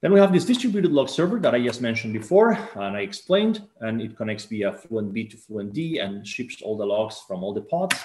[0.00, 3.68] Then we have this distributed log server that I just mentioned before, and I explained,
[3.80, 7.52] and it connects via Fluent Bit to FluentD and ships all the logs from all
[7.52, 7.96] the pods.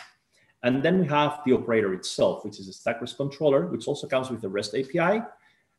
[0.63, 4.29] And then we have the operator itself, which is a StackGres controller, which also comes
[4.29, 5.21] with a REST API.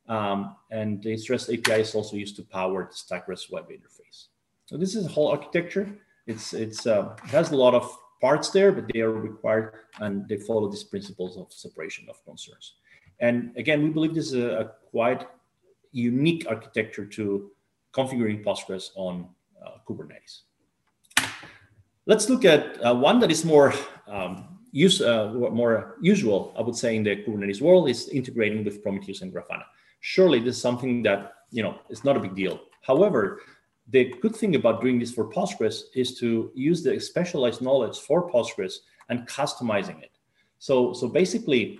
[0.08, 4.26] Um, and the REST API is also used to power the StackGres web interface.
[4.66, 5.88] So this is a whole architecture.
[6.26, 7.90] It's it's uh, it has a lot of
[8.20, 12.74] parts there, but they are required and they follow these principles of separation of concerns.
[13.20, 15.26] And again, we believe this is a, a quite
[15.92, 17.50] unique architecture to
[17.92, 19.28] configuring Postgres on
[19.64, 20.42] uh, Kubernetes.
[22.06, 23.72] Let's look at uh, one that is more
[24.06, 28.82] um, use, uh, more usual, I would say, in the Kubernetes world is integrating with
[28.82, 29.64] Prometheus and Grafana.
[30.00, 32.60] Surely this is something that you know is not a big deal.
[32.82, 33.40] However,
[33.88, 38.30] the good thing about doing this for Postgres is to use the specialized knowledge for
[38.30, 38.78] Postgres
[39.08, 40.10] and customizing it.
[40.58, 41.78] So, so basically,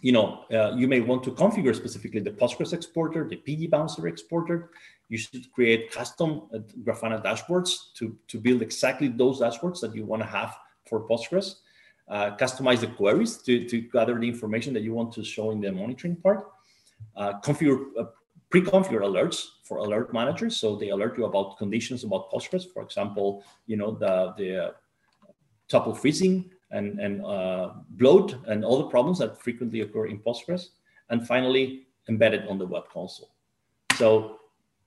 [0.00, 4.06] you know, uh, you may want to configure specifically the Postgres exporter, the PG bouncer
[4.06, 4.70] exporter.
[5.08, 10.04] You should create custom uh, Grafana dashboards to, to build exactly those dashboards that you
[10.04, 10.56] want to have
[10.88, 11.56] for Postgres.
[12.08, 15.60] Uh, customize the queries to, to gather the information that you want to show in
[15.60, 16.46] the monitoring part.
[17.16, 18.04] Uh, configure uh,
[18.50, 22.64] pre-configure alerts for alert managers, so they alert you about conditions about Postgres.
[22.72, 24.70] For example, you know the the uh,
[25.68, 30.68] tuple freezing and, and uh, bloat and all the problems that frequently occur in Postgres.
[31.10, 33.30] And finally, embedded on the web console.
[33.96, 34.38] So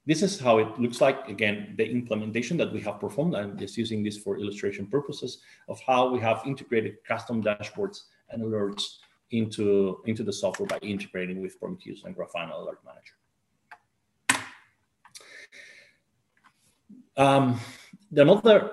[0.06, 1.28] this is how it looks like.
[1.28, 3.36] Again, the implementation that we have performed.
[3.36, 8.42] I'm just using this for illustration purposes of how we have integrated custom dashboards and
[8.42, 8.98] alerts
[9.32, 13.16] into, into the software by integrating with Prometheus and Grafana Alert Manager.
[17.18, 17.60] Um,
[18.16, 18.72] another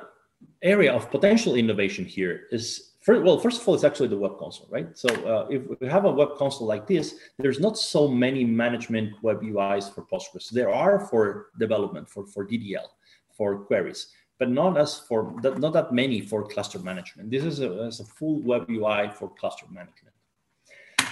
[0.63, 4.69] area of potential innovation here is well, first of all, it's actually the web console,
[4.71, 4.97] right?
[4.97, 9.15] So uh, if we have a web console like this, there's not so many management
[9.23, 10.51] web UIs for Postgres.
[10.51, 12.87] There are for development, for, for DDL,
[13.33, 17.31] for queries, but not as for not that many for cluster management.
[17.31, 20.15] This is a, a full web UI for cluster management.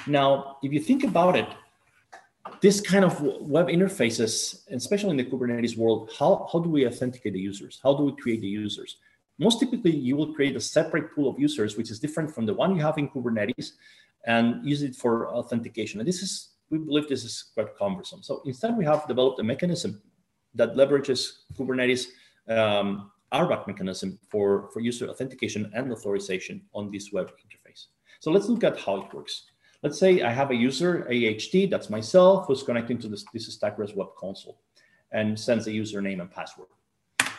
[0.07, 1.49] Now, if you think about it,
[2.61, 7.33] this kind of web interfaces, especially in the Kubernetes world, how, how do we authenticate
[7.33, 7.81] the users?
[7.83, 8.99] How do we create the users?
[9.39, 12.55] most typically you will create a separate pool of users, which is different from the
[12.55, 13.73] one you have in Kubernetes
[14.25, 16.01] and use it for authentication.
[16.01, 18.23] And this is, we believe this is quite cumbersome.
[18.23, 20.03] So instead we have developed a mechanism
[20.55, 22.07] that leverages Kubernetes
[22.49, 27.87] um, RBAC mechanism for, for user authentication and authorization on this web interface.
[28.21, 29.51] So let's look at how it works.
[29.87, 33.95] Let's say I have a user, AHT, that's myself, who's connecting to this, this StackGres
[33.95, 34.59] web console
[35.13, 36.67] and sends a username and password.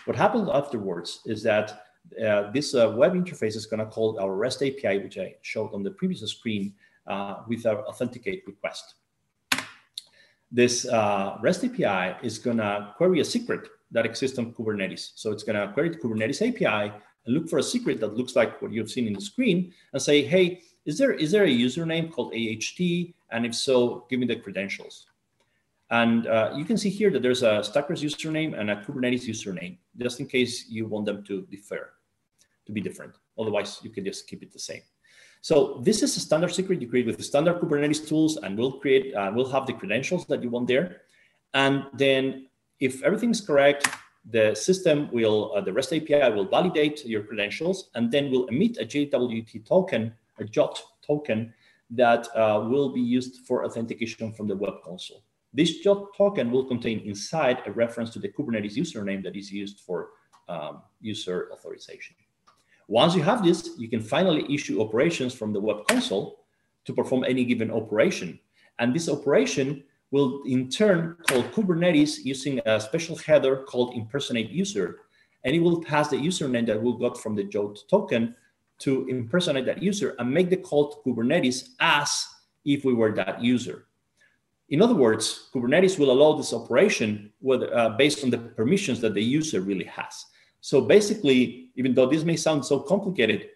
[0.06, 1.84] What happens afterwards is that
[2.26, 5.74] uh, this uh, web interface is going to call our REST API, which I showed
[5.74, 6.74] on the previous screen,
[7.06, 8.96] uh, with our authenticate request.
[10.50, 15.12] This uh, REST API is going to query a secret that exists on Kubernetes.
[15.16, 16.94] So it's going to query the Kubernetes API
[17.26, 20.02] and look for a secret that looks like what you've seen in the screen and
[20.02, 22.80] say, hey, is there, is there a username called AHT?
[23.32, 25.06] And if so, give me the credentials.
[25.92, 29.78] And uh, you can see here that there's a StackGres username and a Kubernetes username,
[29.98, 31.94] just in case you want them to differ
[32.66, 33.14] to be different.
[33.38, 34.82] Otherwise, you can just keep it the same.
[35.42, 38.80] So this is a standard secret you create with the standard Kubernetes tools, and we'll
[38.80, 41.02] create, uh, we'll have the credentials that you want there.
[41.54, 42.48] And then
[42.80, 43.88] if everything's correct,
[44.30, 48.78] the system will, uh, the REST API will validate your credentials, and then will emit
[48.78, 51.54] a JWT token, a JOT token,
[51.90, 55.24] that uh, will be used for authentication from the web console.
[55.54, 59.80] This JOT token will contain inside a reference to the Kubernetes username that is used
[59.80, 60.10] for
[60.50, 62.16] um, user authorization.
[62.88, 66.46] Once you have this, you can finally issue operations from the web console
[66.86, 68.40] to perform any given operation.
[68.80, 75.00] And this operation will in turn call Kubernetes using a special header called impersonate user.
[75.44, 78.36] And it will pass the username that we got from the JOT token
[78.80, 82.28] to impersonate that user and make the call to Kubernetes as
[82.66, 83.86] if we were that user.
[84.70, 89.14] In other words, Kubernetes will allow this operation with, uh, based on the permissions that
[89.14, 90.26] the user really has.
[90.60, 93.50] So basically, even though this may sound so complicated,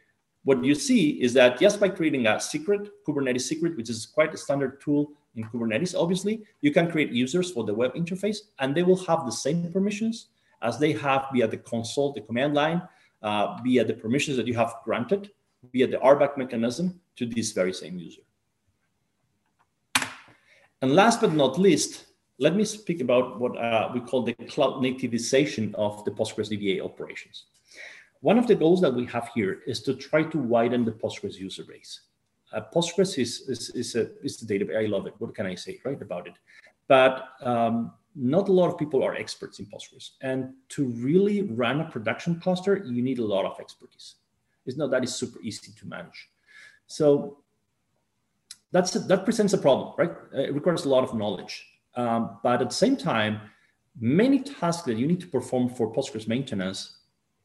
[0.43, 4.33] what you see is that just by creating a secret, Kubernetes secret, which is quite
[4.33, 8.73] a standard tool in Kubernetes, obviously, you can create users for the web interface and
[8.73, 10.29] they will have the same permissions
[10.61, 12.81] as they have via the console, the command line,
[13.21, 15.31] uh, via the permissions that you have granted,
[15.71, 18.21] via the RBAC mechanism to this very same user.
[20.81, 22.05] And last but not least,
[22.39, 26.83] let me speak about what uh, we call the cloud nativization of the Postgres DBA
[26.83, 27.45] operations.
[28.21, 31.35] One of the goals that we have here is to try to widen the Postgres
[31.35, 32.01] user base.
[32.51, 34.77] Uh, Postgres is, is, is, a, is the database.
[34.77, 35.13] I love it.
[35.19, 36.33] What can I say, right, about it?
[36.87, 40.11] But um, not a lot of people are experts in Postgres.
[40.21, 44.15] And to really run a production cluster, you need a lot of expertise.
[44.65, 46.29] It's not that it's super easy to manage.
[46.87, 47.37] So
[48.71, 50.11] that's that presents a problem, right?
[50.33, 51.65] It requires a lot of knowledge.
[51.95, 53.41] Um, but at the same time,
[53.99, 56.97] many tasks that you need to perform for Postgres maintenance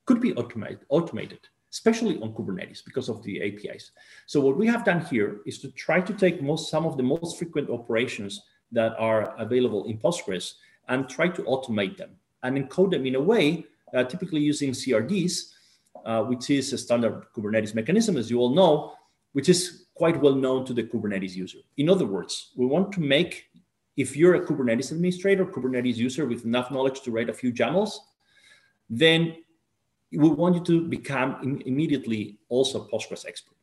[0.05, 1.41] could be automate, automated,
[1.73, 3.91] especially on Kubernetes because of the APIs.
[4.27, 7.03] So what we have done here is to try to take most some of the
[7.03, 8.43] most frequent operations
[8.73, 10.55] that are available in Postgres
[10.89, 12.11] and try to automate them
[12.43, 15.53] and encode them in a way, uh, typically using CRDs,
[16.05, 18.93] uh, which is a standard Kubernetes mechanism, as you all know,
[19.33, 21.59] which is quite well known to the Kubernetes user.
[21.77, 23.47] In other words, we want to make,
[23.97, 27.93] if you're a Kubernetes administrator, Kubernetes user with enough knowledge to write a few YAMLs,
[28.89, 29.37] then
[30.13, 33.56] we want you to become immediately also Postgres expert.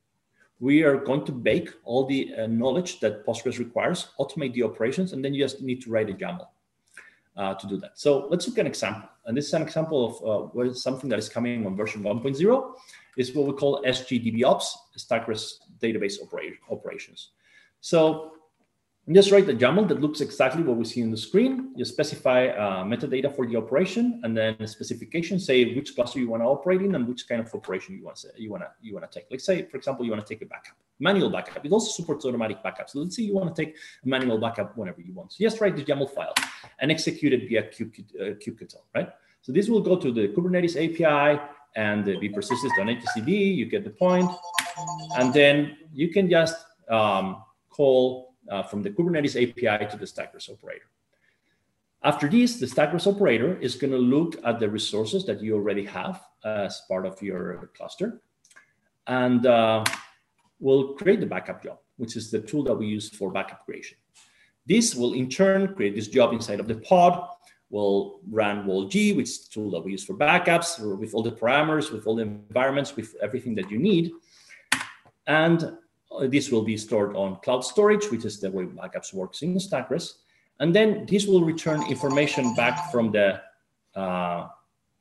[0.64, 5.12] We are going to bake all the uh, knowledge that Postgres requires, automate the operations,
[5.12, 6.48] and then you just need to write a YAML
[7.36, 8.00] uh, to do that.
[8.00, 9.10] So let's look at an example.
[9.26, 12.74] And this is an example of uh, something that is coming on version 1.0
[13.18, 14.64] is what we call SGDBOps,
[14.98, 16.16] StackGres Database
[16.72, 17.32] Operations.
[17.82, 18.33] So
[19.12, 21.74] just write the YAML that looks exactly what we see on the screen.
[21.76, 26.30] You specify uh, metadata for the operation and then a specification, say which cluster you
[26.30, 28.70] want to operate in and which kind of operation you want to you want to
[28.82, 29.28] you want to take.
[29.30, 31.66] Let's say, for example, you want to take a backup, manual backup.
[31.66, 32.90] It also supports automatic backup.
[32.90, 35.34] So let's say you want to take a manual backup whenever you want.
[35.34, 36.34] So just write the YAML file
[36.80, 39.10] and execute it via kubectl, uh, right?
[39.42, 41.42] So this will go to the Kubernetes API
[41.76, 43.56] and be persisted on etcd.
[43.56, 44.32] You get the point,
[45.18, 46.56] and then you can just
[46.90, 50.86] um, call uh, from the Kubernetes API to the StackGres operator.
[52.04, 55.86] After this, the StackGres operator is going to look at the resources that you already
[55.86, 58.22] have as part of your cluster
[59.08, 59.84] and uh,
[60.60, 63.98] will create the backup job, which is the tool that we use for backup creation.
[64.66, 67.28] This will in turn create this job inside of the pod,
[67.74, 71.32] We'll run WAL-G, which is the tool that we use for backups, with all the
[71.32, 74.12] parameters, with all the environments, with everything that you need.
[75.26, 75.80] And
[76.22, 80.14] this will be stored on cloud storage, which is the way backups works in StackGres.
[80.60, 83.42] And then this will return information back from the
[83.96, 84.48] uh,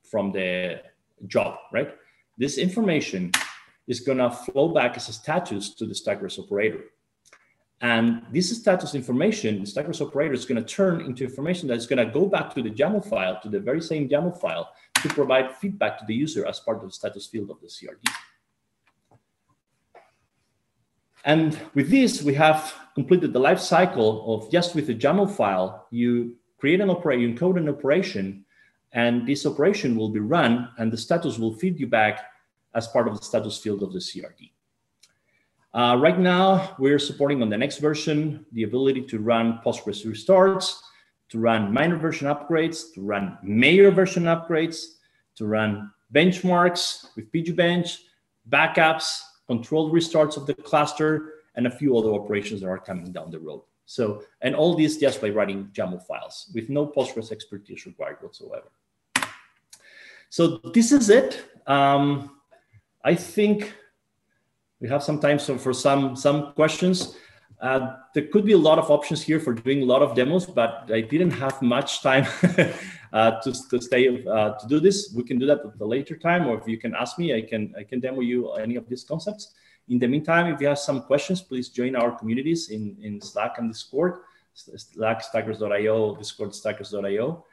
[0.03, 0.81] from the
[1.27, 1.95] job, right?
[2.37, 3.31] This information
[3.87, 6.85] is gonna flow back as a status to the StackGres operator.
[7.81, 12.25] And this status information, the operator is gonna turn into information that is gonna go
[12.25, 14.69] back to the YAML file, to the very same YAML file
[15.01, 18.07] to provide feedback to the user as part of the status field of the CRD.
[21.23, 25.87] And with this, we have completed the life cycle of just with the YAML file,
[25.89, 28.45] you create an operation, you encode an operation,
[28.91, 32.25] and this operation will be run, and the status will feed you back
[32.75, 34.51] as part of the status field of the CRD.
[35.73, 40.79] Uh, right now, we're supporting on the next version the ability to run Postgres restarts,
[41.29, 44.85] to run minor version upgrades, to run major version upgrades,
[45.35, 47.97] to run benchmarks with pgbench,
[48.49, 53.29] backups, controlled restarts of the cluster, and a few other operations that are coming down
[53.29, 53.61] the road.
[53.85, 58.71] So, and all this just by writing YAML files with no Postgres expertise required whatsoever.
[60.29, 61.45] So this is it.
[61.67, 62.39] Um,
[63.03, 63.73] I think
[64.79, 67.15] we have some time so for some some questions.
[67.63, 70.45] Uh, there could be a lot of options here for doing a lot of demos,
[70.45, 72.27] but I didn't have much time
[73.13, 75.13] uh, to, to stay uh, to do this.
[75.15, 77.41] We can do that at a later time, or if you can ask me, I
[77.41, 79.53] can I can demo you any of these concepts.
[79.87, 83.57] In the meantime, if you have some questions, please join our communities in, in Slack
[83.59, 84.15] and Discord,
[84.53, 87.45] Slack StackGres.io, Discord StackGres.io.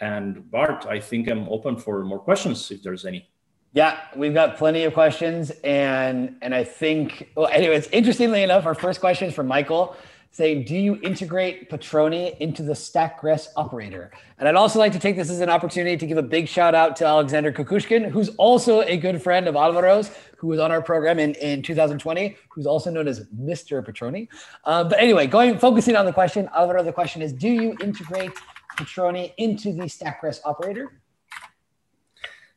[0.00, 3.31] And Bart, I think I'm open for more questions if there's any.
[3.74, 8.74] Yeah, we've got plenty of questions, and and I think well, anyways, interestingly enough, our
[8.74, 9.96] first question is from Michael
[10.30, 15.16] saying, "Do you integrate Patroni into the StackGres operator?" And I'd also like to take
[15.16, 18.82] this as an opportunity to give a big shout out to Alexander Kukushkin, who's also
[18.82, 22.90] a good friend of Alvaro's, who was on our program in in 2020, who's also
[22.90, 23.82] known as Mr.
[23.82, 24.28] Patroni.
[24.66, 28.32] Uh, but anyway, going focusing on the question, Alvaro, the question is, do you integrate
[28.76, 31.01] Patroni into the StackGres operator?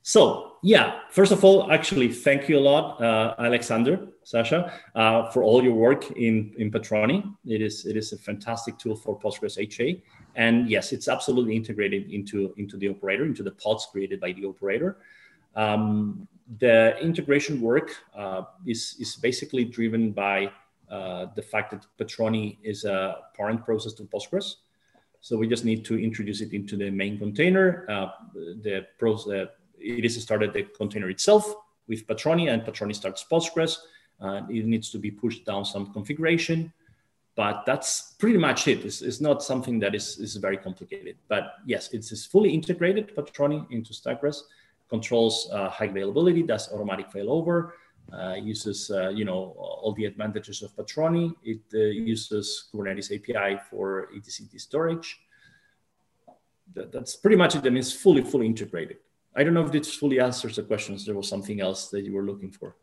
[0.07, 5.41] So yeah, first of all, actually, thank you a lot, uh, Alexander, Sasha, uh, for
[5.41, 7.23] all your work in in Patroni.
[7.43, 10.03] It is it is a fantastic tool for Postgres HA,
[10.35, 14.45] and yes, it's absolutely integrated into into the operator, into the pods created by the
[14.45, 14.97] operator.
[15.55, 16.27] Um,
[16.59, 20.51] the integration work uh, is is basically driven by
[20.87, 24.57] uh, the fact that Patroni is a parent process to Postgres.
[25.21, 27.85] So we just need to introduce it into the main container.
[27.89, 28.09] Uh,
[28.61, 29.47] the process
[29.85, 31.53] it is started the container itself
[31.87, 33.77] with Patroni, and Patroni starts Postgres.
[34.49, 36.73] It needs to be pushed down some configuration,
[37.35, 38.85] but that's pretty much it.
[38.85, 41.17] It's, it's not something that is, is very complicated.
[41.27, 44.41] But yes, it's, it's fully integrated Patroni into StackGres,
[44.89, 47.71] controls uh, high availability, does automatic failover,
[48.13, 51.33] uh, uses uh, you know all the advantages of Patroni.
[51.43, 55.19] It uh, uses Kubernetes API for etcd storage.
[56.73, 57.65] That, that's pretty much it.
[57.65, 58.97] I mean, it's fully fully integrated.
[59.35, 61.05] I don't know if this fully answers the questions.
[61.05, 62.75] There was something else that you were looking for.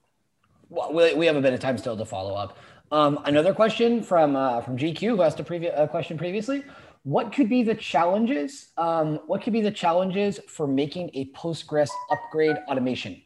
[0.69, 2.59] Well, we, we have a bit of time still to follow up.
[2.91, 6.63] Um, another question from uh, from GQ who asked a, previous a question previously.
[7.05, 8.69] What could be the challenges?
[8.77, 13.23] Um, what could be the challenges for making a Postgres upgrade automation?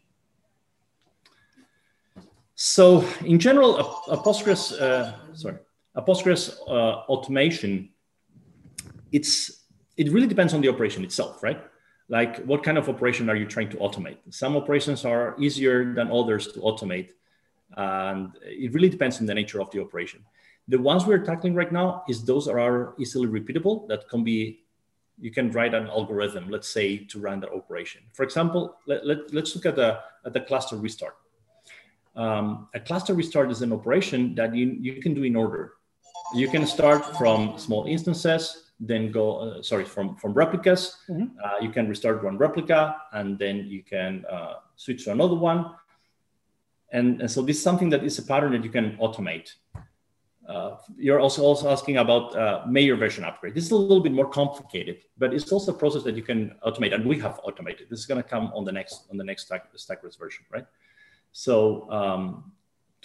[2.54, 5.58] So, in general, a, a Postgres, uh, sorry,
[5.94, 7.90] a Postgres uh, automation,
[9.12, 9.64] it's
[9.96, 11.60] it really depends on the operation itself, right?
[12.08, 14.18] Like, what kind of operation are you trying to automate?
[14.30, 17.08] Some operations are easier than others to automate
[17.76, 20.24] and it really depends on the nature of the operation.
[20.68, 24.62] The ones we're tackling right now is those that are easily repeatable that can be
[25.18, 28.02] you can write an algorithm, let's say, to run the operation.
[28.12, 31.16] For example, let, let, us look at the, at the cluster restart.
[32.14, 35.72] Um, a cluster restart is an operation that you, you can do in order.
[36.34, 40.98] You can start from small instances, then go, uh, sorry, from, from replicas.
[41.08, 41.38] Mm-hmm.
[41.42, 45.72] Uh, you can restart one replica, and then you can uh, switch to another one.
[46.92, 49.50] And, and so this is something that is a pattern that you can automate.
[50.48, 53.54] Uh, you're also, also asking about uh, major version upgrade.
[53.54, 56.54] This is a little bit more complicated, but it's also a process that you can
[56.64, 57.88] automate, and we have automated.
[57.90, 60.64] This is going to come on the next on the next stack, StackGres version, right?
[61.32, 62.52] So um,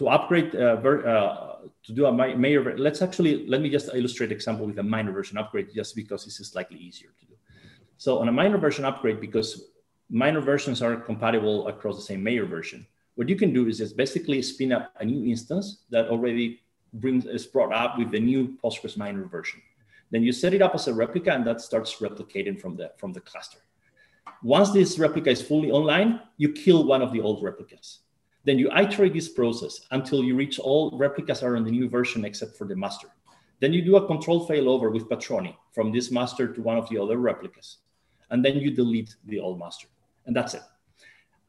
[0.02, 4.32] to upgrade uh, ver, uh, to do a major, let's actually let me just illustrate
[4.32, 7.36] example with a minor version upgrade, just because this is slightly easier to do.
[7.98, 9.50] So on a minor version upgrade, because
[10.10, 13.96] minor versions are compatible across the same major version, what you can do is just
[13.96, 16.62] basically spin up a new instance that already
[16.94, 19.62] brings is brought up with the new Postgres minor version.
[20.10, 23.14] Then you set it up as a replica, and that starts replicating from the from
[23.14, 23.60] the cluster.
[24.42, 28.00] Once this replica is fully online, you kill one of the old replicas.
[28.44, 32.26] Then you iterate this process until you reach all replicas are on the new version
[32.26, 33.08] except for the master.
[33.60, 36.98] Then you do a control failover with Patroni from this master to one of the
[36.98, 37.78] other replicas.
[38.32, 39.88] And then you delete the old master.
[40.26, 40.64] And that's it.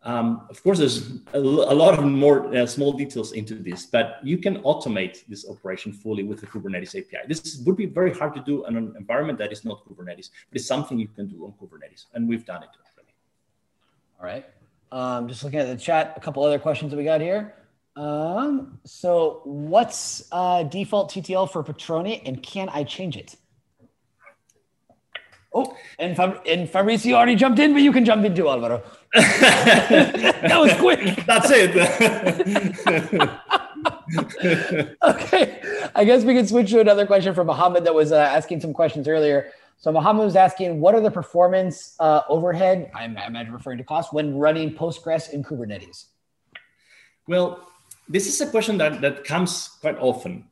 [0.04, 4.18] Um, of course, there's a, a lot of more uh, small details into this, but
[4.22, 7.28] you can automate this operation fully with the Kubernetes API.
[7.28, 10.56] This would be very hard to do in an environment that is not Kubernetes, but
[10.56, 13.14] it's something you can do on Kubernetes, and we've done it already.
[14.18, 14.44] All right.
[14.92, 17.54] Um, just looking at the chat, a couple other questions that we got here.
[17.96, 23.36] Um, so, what's uh, default TTL for Patroni, and can I change it?
[25.54, 28.82] Oh, and, Fab- and Fabricio already jumped in, but you can jump in too, Alvaro.
[29.14, 31.24] that was quick.
[31.26, 31.76] That's it.
[35.02, 35.60] okay,
[35.94, 38.72] I guess we can switch to another question from Mohammed that was uh, asking some
[38.72, 39.50] questions earlier.
[39.82, 42.92] So Mohammed was asking, what are the performance uh, overhead?
[42.94, 46.04] I imagine referring to cost when running Postgres in Kubernetes.
[47.26, 47.68] Well,
[48.08, 50.44] this is a question that, that comes quite often.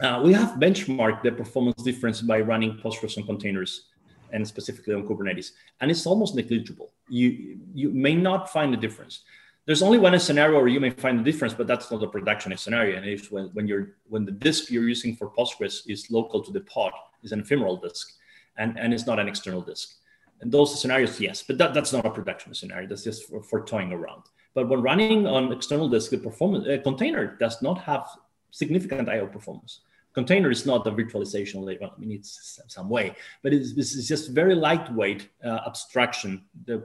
[0.00, 3.86] Uh, we have benchmarked the performance difference by running Postgres on containers
[4.32, 5.50] and specifically on Kubernetes.
[5.80, 6.92] And it's almost negligible.
[7.08, 9.24] You, you may not find a difference.
[9.64, 12.56] There's only one scenario where you may find a difference, but that's not a production
[12.56, 12.96] scenario.
[12.96, 16.52] And it's when, when you're when the disk you're using for Postgres is local to
[16.52, 16.92] the pod,
[17.24, 18.12] is an ephemeral disk,
[18.58, 19.94] and, and it's not an external disk.
[20.40, 22.86] And those scenarios, yes, but that, that's not a production scenario.
[22.88, 24.24] That's just for, for toying around.
[24.54, 28.06] But when running on external disk, the performance a container does not have
[28.50, 29.80] significant I/O performance
[30.16, 31.78] container is not a virtualization layer.
[31.82, 33.06] I mean, it's some way,
[33.42, 36.30] but it's, this is just very lightweight uh, abstraction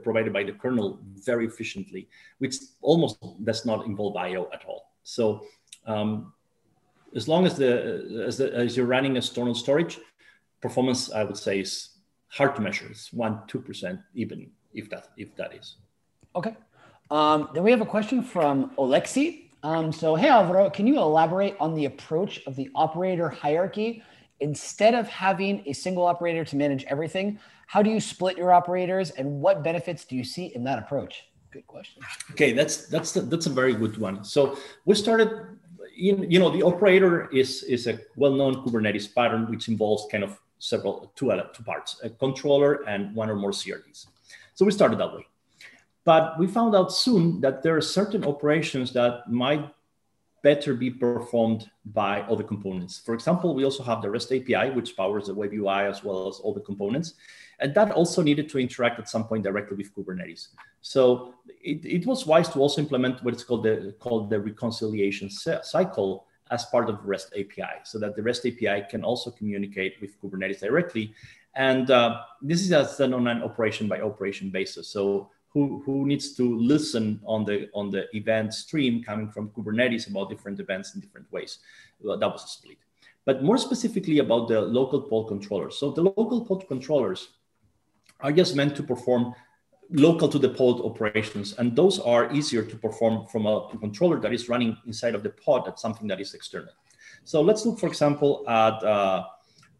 [0.02, 1.00] provided by the kernel
[1.30, 2.02] very efficiently,
[2.42, 3.16] which almost
[3.50, 4.82] does not involve I/O at all.
[5.02, 5.22] So
[5.86, 6.34] um,
[7.16, 7.70] as long as the,
[8.28, 9.94] as the as you're running external storage,
[10.62, 11.90] performance I would say is
[12.28, 12.86] hard to measure.
[12.88, 15.76] It's one two percent even if that if that is.
[16.34, 16.56] Okay.
[17.10, 19.50] Um, then we have a question from Alexi.
[19.62, 24.02] Um, so, hey, Alvaro, can you elaborate on the approach of the operator hierarchy?
[24.40, 29.10] Instead of having a single operator to manage everything, how do you split your operators
[29.10, 31.24] and what benefits do you see in that approach?
[31.52, 32.02] Good question.
[32.32, 34.24] Okay, that's that's that's a very good one.
[34.24, 34.56] So
[34.86, 35.51] we started
[35.96, 40.38] in, you know the operator is is a well-known Kubernetes pattern which involves kind of
[40.58, 44.06] several two two parts, a controller and one or more CRDs.
[44.54, 45.26] So we started that way.
[46.04, 49.72] But we found out soon that there are certain operations that might
[50.42, 53.00] better be performed by other components.
[53.04, 56.28] For example, we also have the REST API, which powers the web UI as well
[56.28, 57.14] as all the components.
[57.60, 60.48] And that also needed to interact at some point directly with Kubernetes.
[60.80, 65.30] So it, it was wise to also implement what is called the, called the reconciliation
[65.30, 70.20] cycle as part of REST API, so that the REST API can also communicate with
[70.20, 71.14] Kubernetes directly.
[71.54, 74.88] And uh, this is done on an operation by operation basis.
[74.88, 80.08] So who, who needs to listen on the on the event stream coming from Kubernetes
[80.08, 81.58] about different events in different ways.
[82.00, 82.78] Well, that was a split.
[83.24, 85.76] But more specifically about the local pod controllers.
[85.76, 87.28] So the local pod controllers
[88.20, 89.34] are just meant to perform
[89.90, 94.32] local to the pod operations, and those are easier to perform from a controller that
[94.32, 95.66] is running inside of the pod.
[95.66, 96.72] That's something that is external.
[97.24, 99.24] So let's look, for example, at, uh,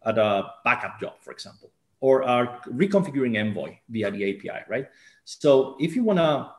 [0.04, 4.86] at a backup job, for example, or our reconfiguring Envoy via the API, right?
[5.24, 6.50] So if you want to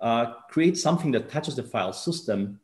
[0.00, 2.60] uh, create something that touches the file system,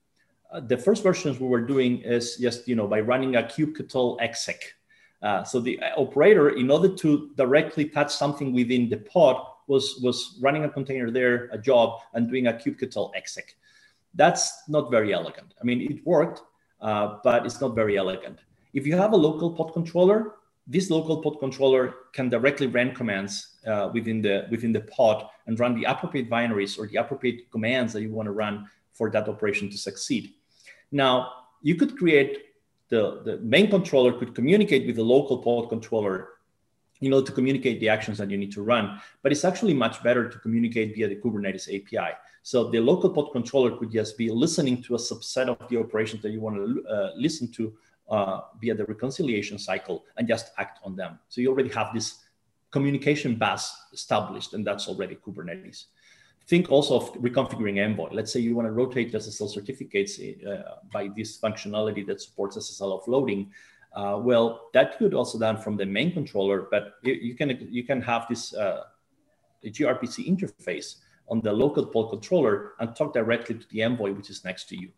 [0.53, 4.21] uh, the first versions we were doing is just, you know, by running a kubectl
[4.21, 4.75] exec.
[5.23, 10.39] Uh, so the operator, in order to directly touch something within the pod, was, was
[10.41, 13.57] running a container there, a job, and doing a kubectl exec.
[14.15, 15.55] That's not very elegant.
[15.61, 16.43] I mean, it worked,
[16.81, 18.39] uh, but it's not very elegant.
[18.75, 20.35] If you have a local pod controller,
[20.67, 25.59] this local pod controller can directly run commands uh, within the within the pod and
[25.59, 29.29] run the appropriate binaries or the appropriate commands that you want to run for that
[29.29, 30.35] operation to succeed.
[30.93, 32.45] Now, you could create
[32.89, 36.29] the, the main controller could communicate with the local pod controller
[37.01, 39.01] you know, to communicate the actions that you need to run.
[39.23, 42.15] But it's actually much better to communicate via the Kubernetes API.
[42.43, 46.23] So the local pod controller could just be listening to a subset of the operations
[46.23, 47.73] that you want to uh, listen to
[48.09, 51.19] uh, via the reconciliation cycle and just act on them.
[51.29, 52.21] So you already have this
[52.75, 53.63] communication bus
[53.93, 55.85] established, and that's already Kubernetes.
[56.49, 58.09] Think also of reconfiguring Envoy.
[58.11, 62.91] Let's say you want to rotate SSL certificates uh, by this functionality that supports SSL
[62.99, 63.43] offloading.
[63.95, 67.49] Uh, well, that could also done from the main controller, but you, you can
[67.79, 68.83] you can have this uh,
[69.65, 70.89] gRPC interface
[71.29, 74.77] on the local pod controller and talk directly to the envoy, which is next to
[74.83, 74.89] you.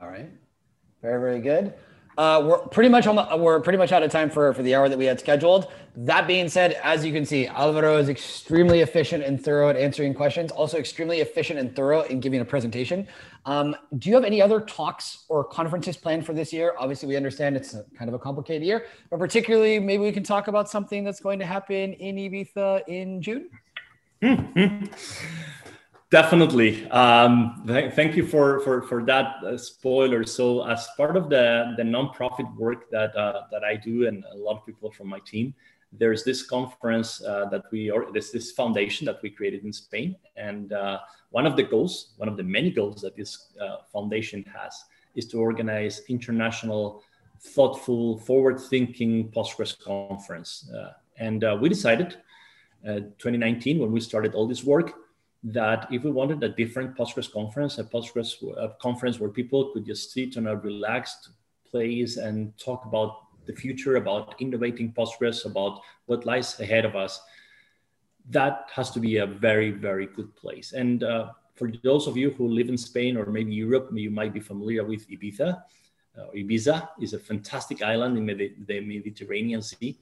[0.00, 0.30] All right,
[1.00, 1.72] very very good.
[2.16, 4.74] Uh, we're pretty much on the, we're pretty much out of time for, for the
[4.74, 5.70] hour that we had scheduled.
[5.96, 10.14] That being said, as you can see, Alvaro is extremely efficient and thorough at answering
[10.14, 13.06] questions, also extremely efficient and thorough in giving a presentation.
[13.44, 16.74] Um, do you have any other talks or conferences planned for this year?
[16.78, 20.22] Obviously, we understand it's a, kind of a complicated year, but particularly maybe we can
[20.22, 23.48] talk about something that's going to happen in Ibiza in June.
[26.10, 26.88] Definitely.
[26.90, 30.22] Um, th- thank you for for for that uh, spoiler.
[30.24, 34.36] So, as part of the the nonprofit work that uh, that I do, and a
[34.36, 35.52] lot of people from my team,
[35.90, 40.14] there's this conference uh, that we or there's this foundation that we created in Spain,
[40.36, 41.00] and uh,
[41.30, 44.84] one of the goals, one of the many goals that this uh, foundation has,
[45.16, 47.02] is to organize international,
[47.40, 50.70] thoughtful, forward-thinking Postgres conference.
[50.70, 52.16] Uh, and we decided,
[52.84, 54.94] 2019, when we started all this work
[55.44, 59.86] that if we wanted a different Postgres conference, a Postgres a conference where people could
[59.86, 61.30] just sit on a relaxed
[61.70, 67.20] place and talk about the future, about innovating Postgres, about what lies ahead of us,
[68.30, 70.72] that has to be a very, very good place.
[70.72, 74.34] And uh, for those of you who live in Spain or maybe Europe, you might
[74.34, 75.62] be familiar with Ibiza.
[76.18, 79.98] Uh, Ibiza is a fantastic island in the Mediterranean Sea.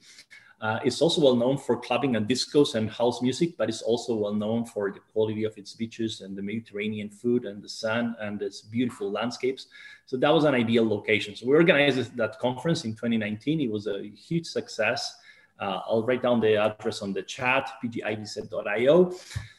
[0.64, 4.14] Uh, it's also well known for clubbing and discos and house music, but it's also
[4.14, 8.16] well known for the quality of its beaches and the Mediterranean food and the sun
[8.18, 9.66] and its beautiful landscapes.
[10.06, 11.36] So that was an ideal location.
[11.36, 13.60] So we organized that conference in 2019.
[13.60, 15.14] It was a huge success.
[15.60, 19.14] Uh, I'll write down the address on the chat, pgibz.io.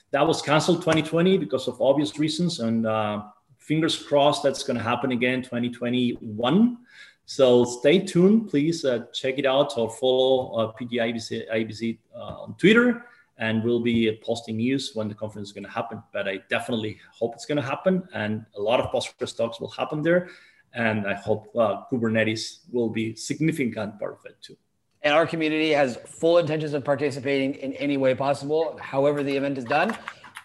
[0.09, 3.25] That was canceled 2020 because of obvious reasons, and uh,
[3.59, 6.77] fingers crossed that's going to happen again 2021.
[7.25, 8.49] So stay tuned.
[8.49, 13.05] Please uh, check it out or follow uh, IBZ, uh, on Twitter,
[13.37, 16.03] and we'll be posting news when the conference is going to happen.
[16.13, 19.71] But I definitely hope it's going to happen, and a lot of Postgres talks will
[19.71, 20.29] happen there.
[20.73, 24.57] And I hope uh, Kubernetes will be significant part of it too.
[25.01, 29.57] And our community has full intentions of participating in any way possible, however the event
[29.57, 29.97] is done.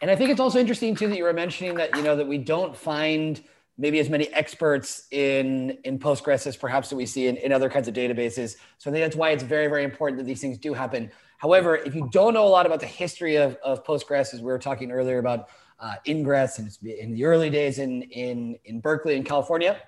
[0.02, 2.26] And I think it's also interesting too that you were mentioning that you know that
[2.26, 3.42] we don't find
[3.80, 7.70] maybe as many experts in in Postgres as perhaps that we see in, in other
[7.70, 8.56] kinds of databases.
[8.78, 11.10] So I think that's why it's very, very important that these things do happen.
[11.38, 14.46] However, if you don't know a lot about the history of, of Postgres, as we
[14.46, 19.16] were talking earlier about uh, Ingres and in the early days in, in, in Berkeley
[19.16, 19.80] in California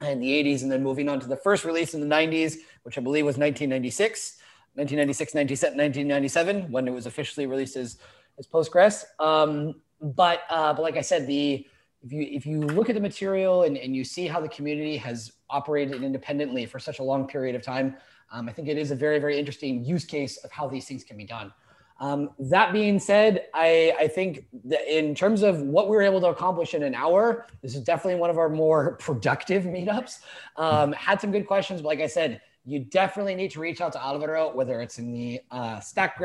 [0.00, 2.96] in the 80s, and then moving on to the first release in the 90s, which
[2.96, 4.36] I believe was 1996,
[4.74, 7.98] 1996, 1997, when it was officially released as,
[8.38, 9.04] as Postgres.
[9.18, 11.66] Um, but, uh, but like I said, the
[12.04, 14.96] if you if you look at the material and, and you see how the community
[14.96, 17.96] has operated independently for such a long period of time,
[18.30, 21.02] um, I think it is a very very interesting use case of how these things
[21.02, 21.52] can be done.
[22.00, 26.20] Um, that being said, I, I think that in terms of what we were able
[26.22, 30.18] to accomplish in an hour, this is definitely one of our more productive meetups.
[30.56, 33.92] Um, had some good questions, but like I said, you definitely need to reach out
[33.92, 36.18] to Alvaro, whether it's in the uh, Slack,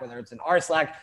[0.00, 0.96] whether it's in our Slack,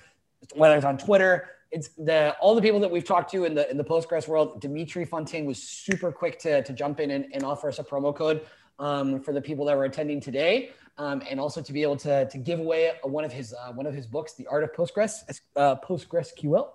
[0.54, 3.70] whether it's on Twitter it's the all the people that we've talked to in the
[3.72, 4.62] in the Postgres world.
[4.62, 8.16] Dimitri Fontaine was super quick to, to jump in and, and offer us a promo
[8.16, 8.40] code.
[8.80, 10.72] um, for the people that were attending today.
[11.00, 13.88] Um, and also to be able to, to give away one of his uh, one
[13.88, 15.24] of his books, The Art of Postgres,
[15.56, 16.70] uh, PostgreSQL.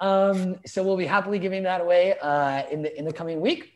[0.00, 3.74] Um, so we'll be happily giving that away uh, in the in the coming week.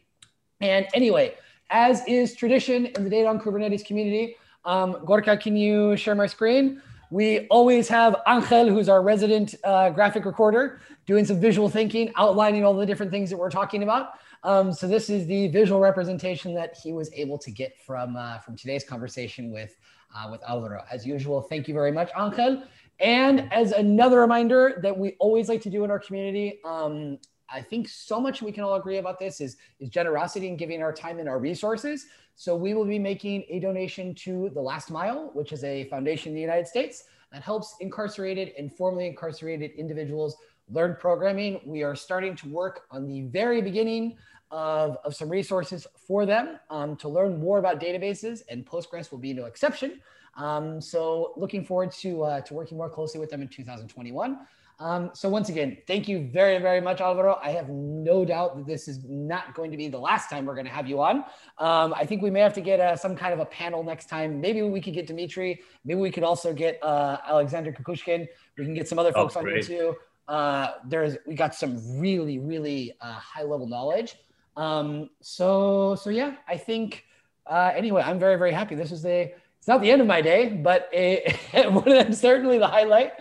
[0.61, 1.37] And anyway,
[1.71, 6.27] as is tradition in the Data on Kubernetes community, um, Gorka, can you share my
[6.27, 6.83] screen?
[7.15, 12.65] We always have Angel, who's our resident uh, graphic recorder, doing some visual thinking, outlining
[12.65, 14.15] all the different things that we're talking about.
[14.43, 18.41] Um, so this is the visual representation that he was able to get from uh,
[18.41, 19.77] from today's conversation with
[20.13, 20.83] uh, with Alvaro.
[20.91, 22.65] As usual, thank you very much, Angel.
[22.99, 27.19] And as another reminder that we always like to do in our community, um,
[27.51, 30.83] I think so much we can all agree about this is, is generosity and giving
[30.83, 32.07] our time and our resources.
[32.35, 36.31] So we will be making a donation to The Last Mile, which is a foundation
[36.31, 40.37] in the United States that helps incarcerated and formerly incarcerated individuals
[40.71, 41.61] learn programming.
[41.65, 44.17] We are starting to work on the very beginning
[44.51, 49.19] of, of some resources for them um, to learn more about databases, and Postgres will
[49.19, 50.01] be no exception.
[50.37, 54.39] Um, so looking forward to, uh, to working more closely with them in 2021.
[54.81, 57.39] Um, so once again, thank you very, very much, Alvaro.
[57.43, 60.55] I have no doubt that this is not going to be the last time we're
[60.55, 61.25] going to have you on.
[61.59, 64.09] Um, I think we may have to get uh, some kind of a panel next
[64.09, 64.41] time.
[64.41, 65.63] Maybe we could get Dimitri.
[65.85, 68.27] Maybe we could also get uh, Alexander Kukushkin.
[68.59, 69.95] We can get some other oh, folks oh, on here too.
[70.27, 74.17] Uh, there's we got some really, really uh, high level knowledge.
[74.57, 77.05] Um, so, so yeah, I think
[77.47, 78.75] uh, anyway, I'm very, very happy.
[78.75, 81.39] This is the it's not the end of my day, but a,
[82.13, 83.13] certainly the highlight.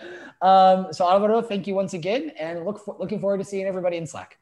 [0.42, 3.96] Um, so Alvaro, thank you once again, and look for, looking forward to seeing everybody
[3.96, 4.38] in Slack.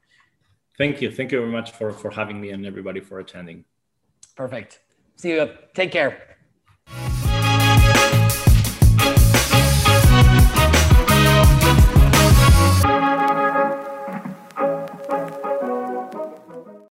[0.78, 1.11] Thank you.
[1.11, 3.64] Thank you very much for, for having me and everybody for attending.
[4.36, 4.80] Perfect.
[5.16, 5.51] See you.
[5.74, 6.36] Take care.